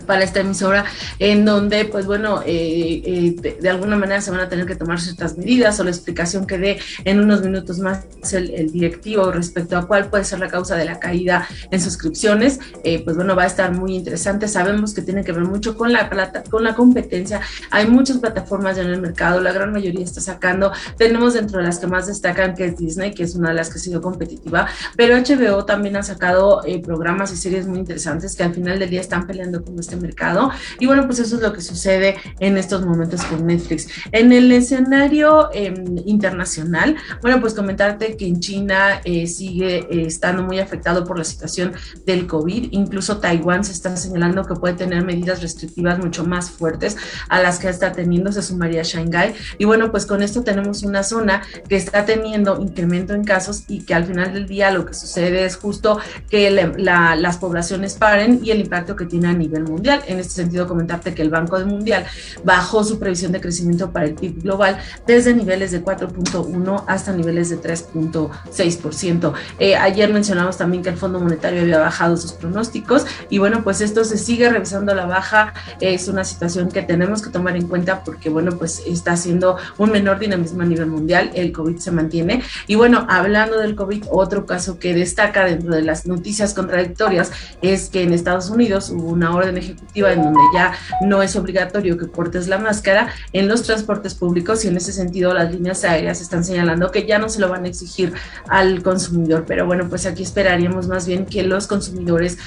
para 0.01 0.23
esta 0.23 0.41
emisora, 0.41 0.85
en 1.19 1.45
donde, 1.45 1.85
pues 1.85 2.05
bueno, 2.05 2.41
eh, 2.45 3.01
eh, 3.05 3.57
de, 3.59 3.69
alguna 3.69 3.95
manera 3.95 4.21
se 4.21 4.31
van 4.31 4.41
a 4.41 4.49
tener 4.49 4.65
que 4.65 4.75
tomar 4.75 4.99
ciertas 4.99 5.37
medidas 5.37 5.79
o 5.79 5.83
la 5.83 5.89
explicación 5.89 6.45
que 6.45 6.57
dé 6.57 6.79
en 7.05 7.19
unos 7.19 7.41
minutos 7.41 7.79
más 7.79 8.05
el, 8.33 8.71
directivo 8.71 9.31
respecto 9.31 9.77
a 9.77 9.87
cuál 9.87 10.09
puede 10.09 10.23
ser 10.23 10.39
la 10.39 10.47
causa 10.47 10.75
de 10.75 10.85
la 10.85 10.99
caída 10.99 11.47
en 11.71 11.81
suscripciones, 11.81 12.59
eh, 12.83 13.03
pues 13.03 13.15
bueno, 13.15 13.35
va 13.35 13.43
a 13.43 13.47
estar 13.47 13.71
muy 13.71 13.95
interesante. 13.95 14.47
Sabemos 14.47 14.93
que 14.93 15.01
tiene 15.01 15.23
que 15.23 15.31
ver 15.31 15.43
mucho 15.43 15.75
con 15.77 15.91
la, 15.91 16.09
plata, 16.09 16.43
con 16.49 16.63
la 16.63 16.75
competencia. 16.75 17.41
Hay 17.69 17.87
muchas 17.87 18.17
plataformas 18.17 18.77
ya 18.77 18.83
en 18.83 18.89
el 18.89 19.01
mercado, 19.01 19.41
la 19.41 19.51
gran 19.51 19.71
mayoría 19.71 20.03
está 20.03 20.21
sacando. 20.21 20.71
Tenemos 20.97 21.33
dentro 21.33 21.59
de 21.59 21.65
las 21.65 21.79
que 21.79 21.87
más 21.87 22.07
destacan 22.07 22.55
que 22.55 22.65
es 22.65 22.77
Disney, 22.77 23.13
que 23.13 23.23
es 23.23 23.35
una 23.35 23.49
de 23.49 23.55
las 23.55 23.69
que 23.69 23.79
ha 23.79 23.81
sido 23.81 24.01
competitiva, 24.01 24.67
pero 24.95 25.15
HBO 25.15 25.65
también 25.65 25.95
ha 25.95 26.03
sacado 26.03 26.61
programas 26.83 27.31
y 27.31 27.37
series 27.37 27.67
muy 27.67 27.79
interesantes 27.79 28.35
que 28.35 28.43
al 28.43 28.53
final 28.53 28.79
del 28.79 28.89
día 28.89 29.01
están 29.01 29.27
peleando 29.27 29.63
con 29.63 29.79
este 29.79 29.95
mercado. 30.01 30.51
Y 30.79 30.87
bueno, 30.87 31.05
pues 31.05 31.19
eso 31.19 31.35
es 31.35 31.41
lo 31.41 31.53
que 31.53 31.61
sucede 31.61 32.17
en 32.39 32.57
estos 32.57 32.85
momentos 32.85 33.23
con 33.23 33.45
Netflix. 33.45 33.87
En 34.11 34.31
el 34.31 34.51
escenario 34.51 35.49
em, 35.53 35.97
internacional, 36.05 36.95
bueno, 37.21 37.39
pues 37.39 37.53
comentarte 37.53 38.17
que 38.17 38.27
en 38.27 38.39
China 38.39 39.01
eh, 39.03 39.27
sigue 39.27 39.87
eh, 39.89 40.07
estando 40.07 40.43
muy 40.43 40.59
afectado 40.59 41.05
por 41.05 41.17
la 41.17 41.23
situación 41.23 41.73
del 42.05 42.27
COVID. 42.27 42.69
Incluso 42.71 43.17
Taiwán 43.17 43.63
se 43.63 43.71
está 43.71 43.95
señalando 43.95 44.45
que 44.45 44.55
puede 44.55 44.75
tener 44.75 45.03
medidas 45.05 45.41
restrictivas 45.41 45.99
mucho 45.99 46.25
más 46.25 46.49
fuertes 46.49 46.97
a 47.29 47.41
las 47.41 47.59
que 47.59 47.69
está 47.69 47.91
teniendo, 47.91 48.31
se 48.31 48.41
sumaría 48.41 48.83
Shanghái. 48.83 49.33
Y 49.57 49.65
bueno, 49.65 49.91
pues 49.91 50.05
con 50.05 50.21
esto 50.21 50.43
tenemos 50.43 50.83
una 50.83 51.03
zona 51.03 51.41
que 51.67 51.75
está 51.75 52.05
teniendo 52.05 52.61
incremento 52.61 53.13
en 53.13 53.23
casos 53.23 53.63
y 53.67 53.83
que 53.83 53.93
al 53.93 54.05
final 54.05 54.33
del 54.33 54.47
día 54.47 54.71
lo 54.71 54.85
que 54.85 54.93
sucede 54.93 55.45
es 55.45 55.55
justo 55.55 55.99
que 56.29 56.51
las 56.51 57.37
poblaciones 57.37 57.95
paren 57.95 58.39
y 58.43 58.51
el 58.51 58.61
impacto 58.61 58.95
que 58.95 59.05
tiene 59.05 59.29
a 59.29 59.33
nivel 59.33 59.63
mundial. 59.63 59.80
En 59.83 60.19
este 60.19 60.33
sentido, 60.33 60.67
comentarte 60.67 61.15
que 61.15 61.23
el 61.23 61.31
Banco 61.31 61.59
Mundial 61.65 62.05
bajó 62.43 62.83
su 62.83 62.99
previsión 62.99 63.31
de 63.31 63.41
crecimiento 63.41 63.91
para 63.91 64.05
el 64.05 64.13
PIB 64.13 64.43
global 64.43 64.77
desde 65.07 65.33
niveles 65.33 65.71
de 65.71 65.83
4.1 65.83 66.83
hasta 66.87 67.11
niveles 67.13 67.49
de 67.49 67.59
3.6%. 67.59 69.33
Eh, 69.57 69.75
ayer 69.75 70.13
mencionamos 70.13 70.57
también 70.57 70.83
que 70.83 70.89
el 70.89 70.97
Fondo 70.97 71.19
Monetario 71.19 71.61
había 71.61 71.79
bajado 71.79 72.15
sus 72.15 72.33
pronósticos 72.33 73.07
y 73.29 73.39
bueno, 73.39 73.63
pues 73.63 73.81
esto 73.81 74.03
se 74.03 74.19
sigue 74.19 74.49
revisando 74.49 74.91
a 74.91 74.95
la 74.95 75.07
baja. 75.07 75.53
Es 75.79 76.07
una 76.07 76.23
situación 76.25 76.69
que 76.69 76.83
tenemos 76.83 77.23
que 77.23 77.31
tomar 77.31 77.55
en 77.55 77.67
cuenta 77.67 78.03
porque 78.03 78.29
bueno, 78.29 78.51
pues 78.51 78.83
está 78.85 79.13
haciendo 79.13 79.57
un 79.79 79.91
menor 79.91 80.19
dinamismo 80.19 80.61
a 80.61 80.65
nivel 80.65 80.87
mundial. 80.87 81.31
El 81.33 81.51
COVID 81.51 81.77
se 81.77 81.89
mantiene. 81.89 82.43
Y 82.67 82.75
bueno, 82.75 83.07
hablando 83.09 83.57
del 83.57 83.73
COVID, 83.73 84.05
otro 84.11 84.45
caso 84.45 84.77
que 84.77 84.93
destaca 84.93 85.43
dentro 85.45 85.73
de 85.73 85.81
las 85.81 86.05
noticias 86.05 86.53
contradictorias 86.53 87.31
es 87.63 87.89
que 87.89 88.03
en 88.03 88.13
Estados 88.13 88.51
Unidos 88.51 88.91
hubo 88.91 89.09
una 89.09 89.35
orden 89.35 89.57
ejecutiva 89.57 89.70
en 89.95 90.23
donde 90.23 90.39
ya 90.53 90.73
no 91.01 91.21
es 91.21 91.35
obligatorio 91.35 91.97
que 91.97 92.05
portes 92.05 92.47
la 92.47 92.57
máscara 92.57 93.09
en 93.33 93.47
los 93.47 93.63
transportes 93.63 94.15
públicos 94.15 94.63
y 94.65 94.67
en 94.67 94.77
ese 94.77 94.91
sentido 94.91 95.33
las 95.33 95.51
líneas 95.51 95.83
aéreas 95.83 96.21
están 96.21 96.43
señalando 96.43 96.91
que 96.91 97.05
ya 97.05 97.19
no 97.19 97.29
se 97.29 97.39
lo 97.39 97.49
van 97.49 97.65
a 97.65 97.67
exigir 97.67 98.13
al 98.47 98.81
consumidor. 98.83 99.45
Pero 99.47 99.65
bueno, 99.65 99.87
pues 99.89 100.05
aquí 100.05 100.23
esperaríamos 100.23 100.87
más 100.87 101.05
bien 101.05 101.25
que 101.25 101.43
los 101.43 101.67
consumidores, 101.67 102.37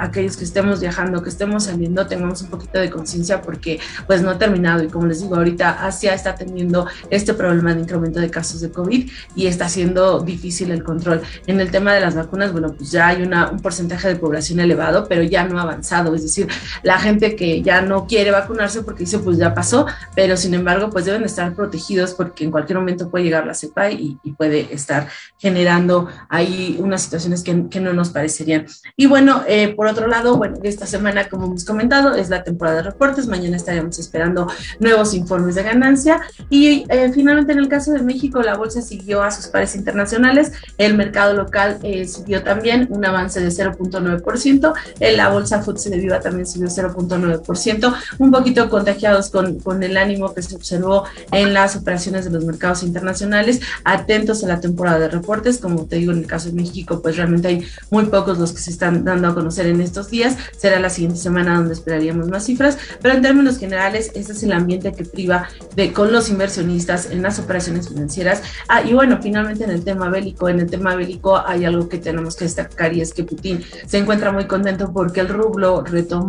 aquellos 0.00 0.36
que 0.36 0.44
estemos 0.44 0.80
viajando, 0.80 1.22
que 1.22 1.28
estemos 1.28 1.64
saliendo, 1.64 2.06
tengamos 2.06 2.42
un 2.42 2.48
poquito 2.48 2.78
de 2.78 2.90
conciencia 2.90 3.42
porque 3.42 3.80
pues 4.06 4.22
no 4.22 4.30
ha 4.30 4.38
terminado 4.38 4.82
y 4.82 4.88
como 4.88 5.06
les 5.06 5.20
digo, 5.20 5.36
ahorita 5.36 5.86
Asia 5.86 6.14
está 6.14 6.34
teniendo 6.34 6.86
este 7.10 7.34
problema 7.34 7.74
de 7.74 7.80
incremento 7.80 8.20
de 8.20 8.30
casos 8.30 8.60
de 8.60 8.70
COVID 8.70 9.10
y 9.34 9.46
está 9.46 9.68
siendo 9.68 10.20
difícil 10.20 10.70
el 10.70 10.82
control. 10.82 11.22
En 11.46 11.60
el 11.60 11.70
tema 11.70 11.94
de 11.94 12.00
las 12.00 12.14
vacunas, 12.14 12.52
bueno, 12.52 12.74
pues 12.76 12.90
ya 12.90 13.08
hay 13.08 13.22
una, 13.22 13.50
un 13.50 13.60
porcentaje 13.60 14.08
de 14.08 14.16
población 14.16 14.60
elevado, 14.60 15.06
pero 15.08 15.22
ya 15.22 15.44
no 15.44 15.58
avanzado, 15.58 16.14
es 16.14 16.22
decir, 16.22 16.45
decir, 16.46 16.62
la 16.82 16.98
gente 16.98 17.36
que 17.36 17.62
ya 17.62 17.82
no 17.82 18.06
quiere 18.06 18.30
vacunarse 18.30 18.82
porque 18.82 19.04
dice, 19.04 19.18
pues 19.18 19.38
ya 19.38 19.54
pasó, 19.54 19.86
pero 20.14 20.36
sin 20.36 20.54
embargo, 20.54 20.90
pues 20.90 21.04
deben 21.04 21.24
estar 21.24 21.54
protegidos 21.54 22.14
porque 22.14 22.44
en 22.44 22.50
cualquier 22.50 22.78
momento 22.78 23.10
puede 23.10 23.24
llegar 23.24 23.46
la 23.46 23.54
cepa 23.54 23.90
y, 23.90 24.18
puede 24.36 24.74
estar 24.74 25.08
generando 25.38 26.08
ahí 26.28 26.76
unas 26.78 27.02
situaciones 27.02 27.42
que, 27.42 27.68
que 27.70 27.80
no 27.80 27.94
nos 27.94 28.10
parecerían. 28.10 28.66
Y 28.96 29.06
bueno, 29.06 29.42
eh, 29.46 29.74
por 29.74 29.86
otro 29.86 30.06
lado, 30.06 30.36
bueno, 30.36 30.58
esta 30.62 30.86
semana, 30.86 31.28
como 31.28 31.46
hemos 31.46 31.64
comentado, 31.64 32.14
es 32.14 32.28
la 32.28 32.44
temporada 32.44 32.78
de 32.78 32.82
reportes, 32.82 33.26
mañana 33.26 33.56
estaríamos 33.56 33.98
esperando 33.98 34.46
nuevos 34.78 35.14
informes 35.14 35.54
de 35.54 35.62
ganancia. 35.62 36.20
Y 36.50 36.84
eh, 36.88 37.10
finalmente 37.14 37.52
en 37.52 37.58
el 37.58 37.68
caso 37.68 37.92
de 37.92 38.02
México, 38.02 38.42
la 38.42 38.56
bolsa 38.56 38.82
siguió 38.82 39.22
a 39.22 39.30
sus 39.30 39.46
pares 39.46 39.74
internacionales, 39.74 40.52
el 40.76 40.96
mercado 40.96 41.32
local 41.32 41.78
eh, 41.82 42.06
subió 42.06 42.42
también 42.42 42.88
un 42.90 43.04
avance 43.04 43.40
de 43.40 43.48
0.9%, 43.48 44.74
la 45.16 45.28
bolsa 45.30 45.62
FTSE 45.62 45.90
de 45.90 45.98
Viva 45.98 46.20
también 46.20 46.35
subió 46.44 46.68
0.9%, 46.68 47.94
un 48.18 48.30
poquito 48.30 48.68
contagiados 48.68 49.30
con, 49.30 49.58
con 49.60 49.82
el 49.82 49.96
ánimo 49.96 50.34
que 50.34 50.42
se 50.42 50.56
observó 50.56 51.04
en 51.32 51.54
las 51.54 51.76
operaciones 51.76 52.24
de 52.24 52.30
los 52.30 52.44
mercados 52.44 52.82
internacionales, 52.82 53.60
atentos 53.84 54.44
a 54.44 54.48
la 54.48 54.60
temporada 54.60 54.98
de 54.98 55.08
reportes, 55.08 55.58
como 55.58 55.86
te 55.86 55.96
digo 55.96 56.12
en 56.12 56.18
el 56.18 56.26
caso 56.26 56.48
de 56.48 56.54
México, 56.54 57.00
pues 57.00 57.16
realmente 57.16 57.48
hay 57.48 57.66
muy 57.90 58.06
pocos 58.06 58.38
los 58.38 58.52
que 58.52 58.60
se 58.60 58.70
están 58.70 59.04
dando 59.04 59.28
a 59.28 59.34
conocer 59.34 59.66
en 59.66 59.80
estos 59.80 60.10
días, 60.10 60.36
será 60.56 60.80
la 60.80 60.90
siguiente 60.90 61.18
semana 61.18 61.56
donde 61.56 61.74
esperaríamos 61.74 62.28
más 62.28 62.44
cifras, 62.44 62.78
pero 63.00 63.14
en 63.14 63.22
términos 63.22 63.58
generales, 63.58 64.10
este 64.14 64.32
es 64.32 64.42
el 64.42 64.52
ambiente 64.52 64.92
que 64.92 65.04
priva 65.04 65.48
de, 65.74 65.92
con 65.92 66.12
los 66.12 66.28
inversionistas 66.28 67.10
en 67.10 67.22
las 67.22 67.38
operaciones 67.38 67.88
financieras. 67.88 68.42
Ah, 68.68 68.82
y 68.82 68.92
bueno, 68.92 69.18
finalmente 69.22 69.64
en 69.64 69.70
el 69.70 69.84
tema 69.84 70.08
bélico, 70.08 70.48
en 70.48 70.60
el 70.60 70.70
tema 70.70 70.94
bélico 70.94 71.36
hay 71.36 71.64
algo 71.64 71.88
que 71.88 71.98
tenemos 71.98 72.36
que 72.36 72.44
destacar 72.44 72.92
y 72.94 73.00
es 73.00 73.12
que 73.12 73.24
Putin 73.24 73.62
se 73.86 73.98
encuentra 73.98 74.32
muy 74.32 74.46
contento 74.46 74.92
porque 74.92 75.20
el 75.20 75.28
rublo 75.28 75.82
retomó 75.82 76.25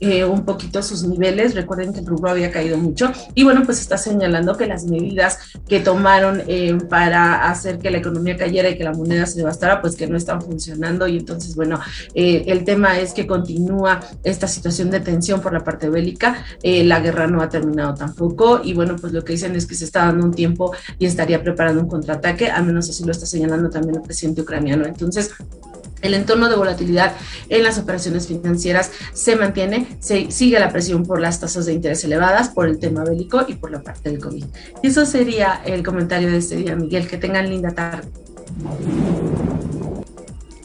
eh, 0.00 0.24
un 0.24 0.44
poquito 0.44 0.82
sus 0.82 1.02
niveles. 1.04 1.54
Recuerden 1.54 1.92
que 1.92 2.00
el 2.00 2.06
rublo 2.06 2.30
había 2.30 2.50
caído 2.50 2.78
mucho 2.78 3.12
y 3.34 3.44
bueno, 3.44 3.62
pues 3.64 3.80
está 3.80 3.98
señalando 3.98 4.56
que 4.56 4.66
las 4.66 4.84
medidas 4.84 5.38
que 5.68 5.80
tomaron 5.80 6.42
eh, 6.46 6.78
para 6.88 7.50
hacer 7.50 7.78
que 7.78 7.90
la 7.90 7.98
economía 7.98 8.36
cayera 8.36 8.70
y 8.70 8.78
que 8.78 8.84
la 8.84 8.92
moneda 8.92 9.26
se 9.26 9.38
devastara, 9.38 9.80
pues 9.80 9.96
que 9.96 10.06
no 10.06 10.16
están 10.16 10.40
funcionando 10.40 11.06
y 11.06 11.18
entonces, 11.18 11.54
bueno, 11.54 11.80
eh, 12.14 12.44
el 12.46 12.64
tema 12.64 12.98
es 12.98 13.12
que 13.12 13.26
continúa 13.26 14.00
esta 14.24 14.48
situación 14.48 14.90
de 14.90 15.00
tensión 15.00 15.40
por 15.40 15.52
la 15.52 15.62
parte 15.64 15.88
bélica. 15.88 16.44
la 16.62 17.00
guerra 17.00 17.26
no 17.26 17.42
ha 17.42 17.48
terminado 17.48 17.94
tampoco 17.94 18.60
y 18.62 18.72
bueno, 18.74 18.96
pues 18.96 19.12
lo 19.12 19.22
que 19.24 19.34
dicen 19.34 19.54
es 19.56 19.66
que 19.66 19.74
se 19.74 19.84
está 19.84 20.06
dando 20.06 20.24
un 20.24 20.32
tiempo 20.32 20.72
y 20.98 21.06
estaría 21.06 21.42
preparando 21.42 21.82
un 21.82 21.88
contraataque, 21.88 22.48
al 22.48 22.64
menos 22.64 22.88
así 22.88 23.04
lo 23.04 23.12
está 23.12 23.26
señalando 23.26 23.68
también 23.68 23.96
el 23.96 24.02
presidente 24.02 24.42
ucraniano. 24.42 24.86
Entonces, 24.86 25.30
el 26.02 26.14
entorno 26.14 26.48
de 26.48 26.56
volatilidad 26.56 27.14
en 27.48 27.62
las 27.62 27.78
operaciones 27.78 28.26
financieras 28.26 28.90
se 29.12 29.36
mantiene, 29.36 29.86
se, 30.00 30.30
sigue 30.30 30.58
la 30.58 30.70
presión 30.70 31.04
por 31.04 31.20
las 31.20 31.40
tasas 31.40 31.66
de 31.66 31.74
interés 31.74 32.04
elevadas, 32.04 32.48
por 32.48 32.66
el 32.66 32.78
tema 32.78 33.04
bélico 33.04 33.44
y 33.46 33.54
por 33.54 33.70
la 33.70 33.82
parte 33.82 34.10
del 34.10 34.20
COVID. 34.20 34.44
Y 34.82 34.86
eso 34.86 35.04
sería 35.06 35.60
el 35.64 35.82
comentario 35.82 36.30
de 36.30 36.38
este 36.38 36.56
día, 36.56 36.76
Miguel. 36.76 37.08
Que 37.08 37.16
tengan 37.16 37.48
linda 37.48 37.70
tarde. 37.70 38.08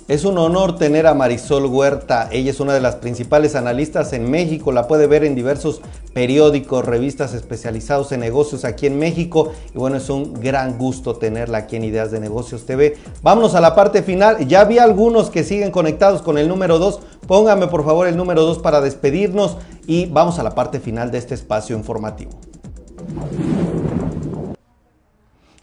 Es 0.08 0.24
un 0.24 0.38
honor 0.38 0.76
tener 0.76 1.08
a 1.08 1.15
Marisol 1.15 1.65
Huerta. 1.65 2.30
Ella 2.32 2.52
es 2.52 2.60
una 2.60 2.76
de 2.76 2.80
las 2.80 2.98
principales 2.98 3.56
analistas 3.56 4.13
en 4.13 4.30
México. 4.30 4.72
La 4.72 4.88
puede 4.88 5.08
ver 5.08 5.24
en 5.24 5.34
diversos 5.34 5.82
periódicos, 6.13 6.86
revistas 6.86 7.34
especializados 7.34 8.12
en 8.12 8.20
negocios 8.20 8.65
aquí 8.65 8.86
en 8.86 9.00
México. 9.00 9.52
Y 9.74 9.80
bueno, 9.80 9.98
es 9.98 10.08
un 10.12 10.36
gran 10.36 10.78
gusto 10.78 11.15
tenerla 11.15 11.58
aquí 11.58 11.78
en 11.78 11.86
Ideas 11.86 12.12
de 12.12 12.20
Negocios 12.20 12.68
TV. 12.68 12.98
Vámonos 13.24 13.56
a 13.56 13.62
la 13.62 13.74
parte 13.74 14.04
final. 14.04 14.48
Ya 14.48 14.63
vi 14.65 14.78
algunos 14.78 15.32
que 15.32 15.44
siguen 15.44 15.72
conectados 15.72 16.22
con 16.22 16.38
el 16.38 16.48
número 16.48 16.78
2. 16.78 17.00
Póngame 17.26 17.65
por 17.65 17.84
favor 17.84 18.06
el 18.06 18.15
número 18.15 18.44
2 18.44 18.60
para 18.60 18.82
despedirnos 18.82 19.58
y 19.88 20.06
vamos 20.06 20.38
a 20.38 20.44
la 20.44 20.54
parte 20.54 20.80
final 20.80 21.10
de 21.10 21.18
este 21.18 21.34
espacio 21.34 21.76
informativo. 21.76 22.30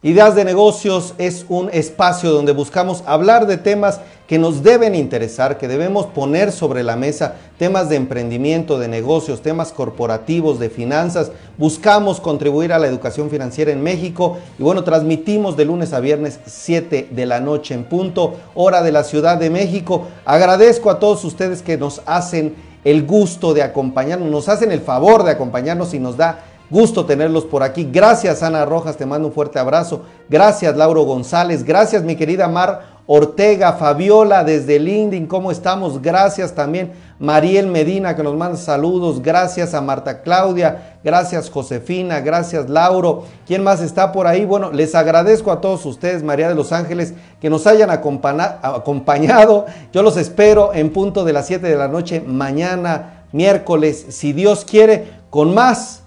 Ideas 0.04 0.34
de 0.34 0.44
negocios 0.44 1.14
es 1.18 1.46
un 1.48 1.70
espacio 1.72 2.32
donde 2.32 2.50
buscamos 2.50 3.04
hablar 3.06 3.46
de 3.46 3.56
temas 3.56 4.00
que 4.26 4.36
nos 4.36 4.64
deben 4.64 4.96
interesar, 4.96 5.58
que 5.58 5.68
debemos 5.68 6.06
poner 6.06 6.50
sobre 6.50 6.82
la 6.82 6.96
mesa, 6.96 7.36
temas 7.56 7.88
de 7.88 7.94
emprendimiento, 7.94 8.80
de 8.80 8.88
negocios, 8.88 9.42
temas 9.42 9.70
corporativos, 9.70 10.58
de 10.58 10.70
finanzas. 10.70 11.30
Buscamos 11.56 12.18
contribuir 12.18 12.72
a 12.72 12.80
la 12.80 12.88
educación 12.88 13.30
financiera 13.30 13.70
en 13.70 13.80
México 13.80 14.38
y 14.58 14.64
bueno, 14.64 14.82
transmitimos 14.82 15.56
de 15.56 15.66
lunes 15.66 15.92
a 15.92 16.00
viernes 16.00 16.40
7 16.46 17.10
de 17.12 17.26
la 17.26 17.38
noche 17.38 17.74
en 17.74 17.84
punto, 17.84 18.34
hora 18.56 18.82
de 18.82 18.90
la 18.90 19.04
Ciudad 19.04 19.38
de 19.38 19.50
México. 19.50 20.08
Agradezco 20.24 20.90
a 20.90 20.98
todos 20.98 21.24
ustedes 21.24 21.62
que 21.62 21.78
nos 21.78 22.02
hacen 22.06 22.56
el 22.82 23.06
gusto 23.06 23.54
de 23.54 23.62
acompañarnos, 23.62 24.28
nos 24.28 24.48
hacen 24.48 24.72
el 24.72 24.80
favor 24.80 25.22
de 25.22 25.30
acompañarnos 25.30 25.94
y 25.94 26.00
nos 26.00 26.16
da 26.16 26.44
Gusto 26.72 27.04
tenerlos 27.04 27.44
por 27.44 27.62
aquí. 27.62 27.86
Gracias 27.92 28.42
Ana 28.42 28.64
Rojas, 28.64 28.96
te 28.96 29.04
mando 29.04 29.28
un 29.28 29.34
fuerte 29.34 29.58
abrazo. 29.58 30.04
Gracias 30.30 30.74
Lauro 30.74 31.02
González. 31.02 31.64
Gracias 31.64 32.02
mi 32.02 32.16
querida 32.16 32.48
Mar 32.48 32.92
Ortega, 33.06 33.74
Fabiola 33.74 34.42
desde 34.42 34.78
LinkedIn, 34.78 35.26
¿cómo 35.26 35.50
estamos? 35.50 36.00
Gracias 36.00 36.54
también 36.54 36.92
Mariel 37.18 37.66
Medina 37.66 38.16
que 38.16 38.22
nos 38.22 38.34
manda 38.36 38.56
saludos. 38.56 39.20
Gracias 39.20 39.74
a 39.74 39.82
Marta 39.82 40.22
Claudia. 40.22 40.98
Gracias 41.04 41.50
Josefina. 41.50 42.20
Gracias 42.20 42.70
Lauro. 42.70 43.24
¿Quién 43.46 43.62
más 43.62 43.82
está 43.82 44.10
por 44.10 44.26
ahí? 44.26 44.46
Bueno, 44.46 44.72
les 44.72 44.94
agradezco 44.94 45.52
a 45.52 45.60
todos 45.60 45.84
ustedes, 45.84 46.22
María 46.22 46.48
de 46.48 46.54
los 46.54 46.72
Ángeles, 46.72 47.12
que 47.38 47.50
nos 47.50 47.66
hayan 47.66 47.90
acompañado. 47.90 49.66
Yo 49.92 50.02
los 50.02 50.16
espero 50.16 50.72
en 50.72 50.90
punto 50.90 51.22
de 51.24 51.34
las 51.34 51.46
7 51.48 51.66
de 51.68 51.76
la 51.76 51.88
noche 51.88 52.22
mañana, 52.26 53.24
miércoles, 53.32 54.06
si 54.08 54.32
Dios 54.32 54.64
quiere, 54.64 55.20
con 55.28 55.52
más 55.52 56.01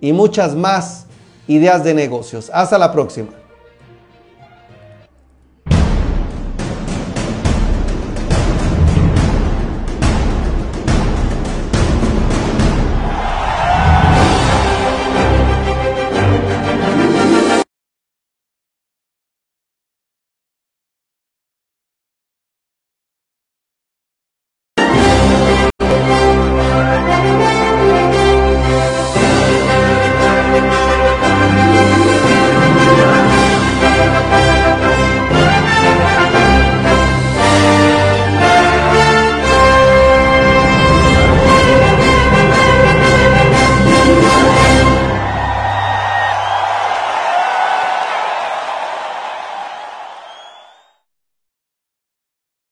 y 0.00 0.12
muchas 0.12 0.54
más 0.54 1.06
ideas 1.46 1.84
de 1.84 1.94
negocios. 1.94 2.50
Hasta 2.52 2.78
la 2.78 2.92
próxima. 2.92 3.37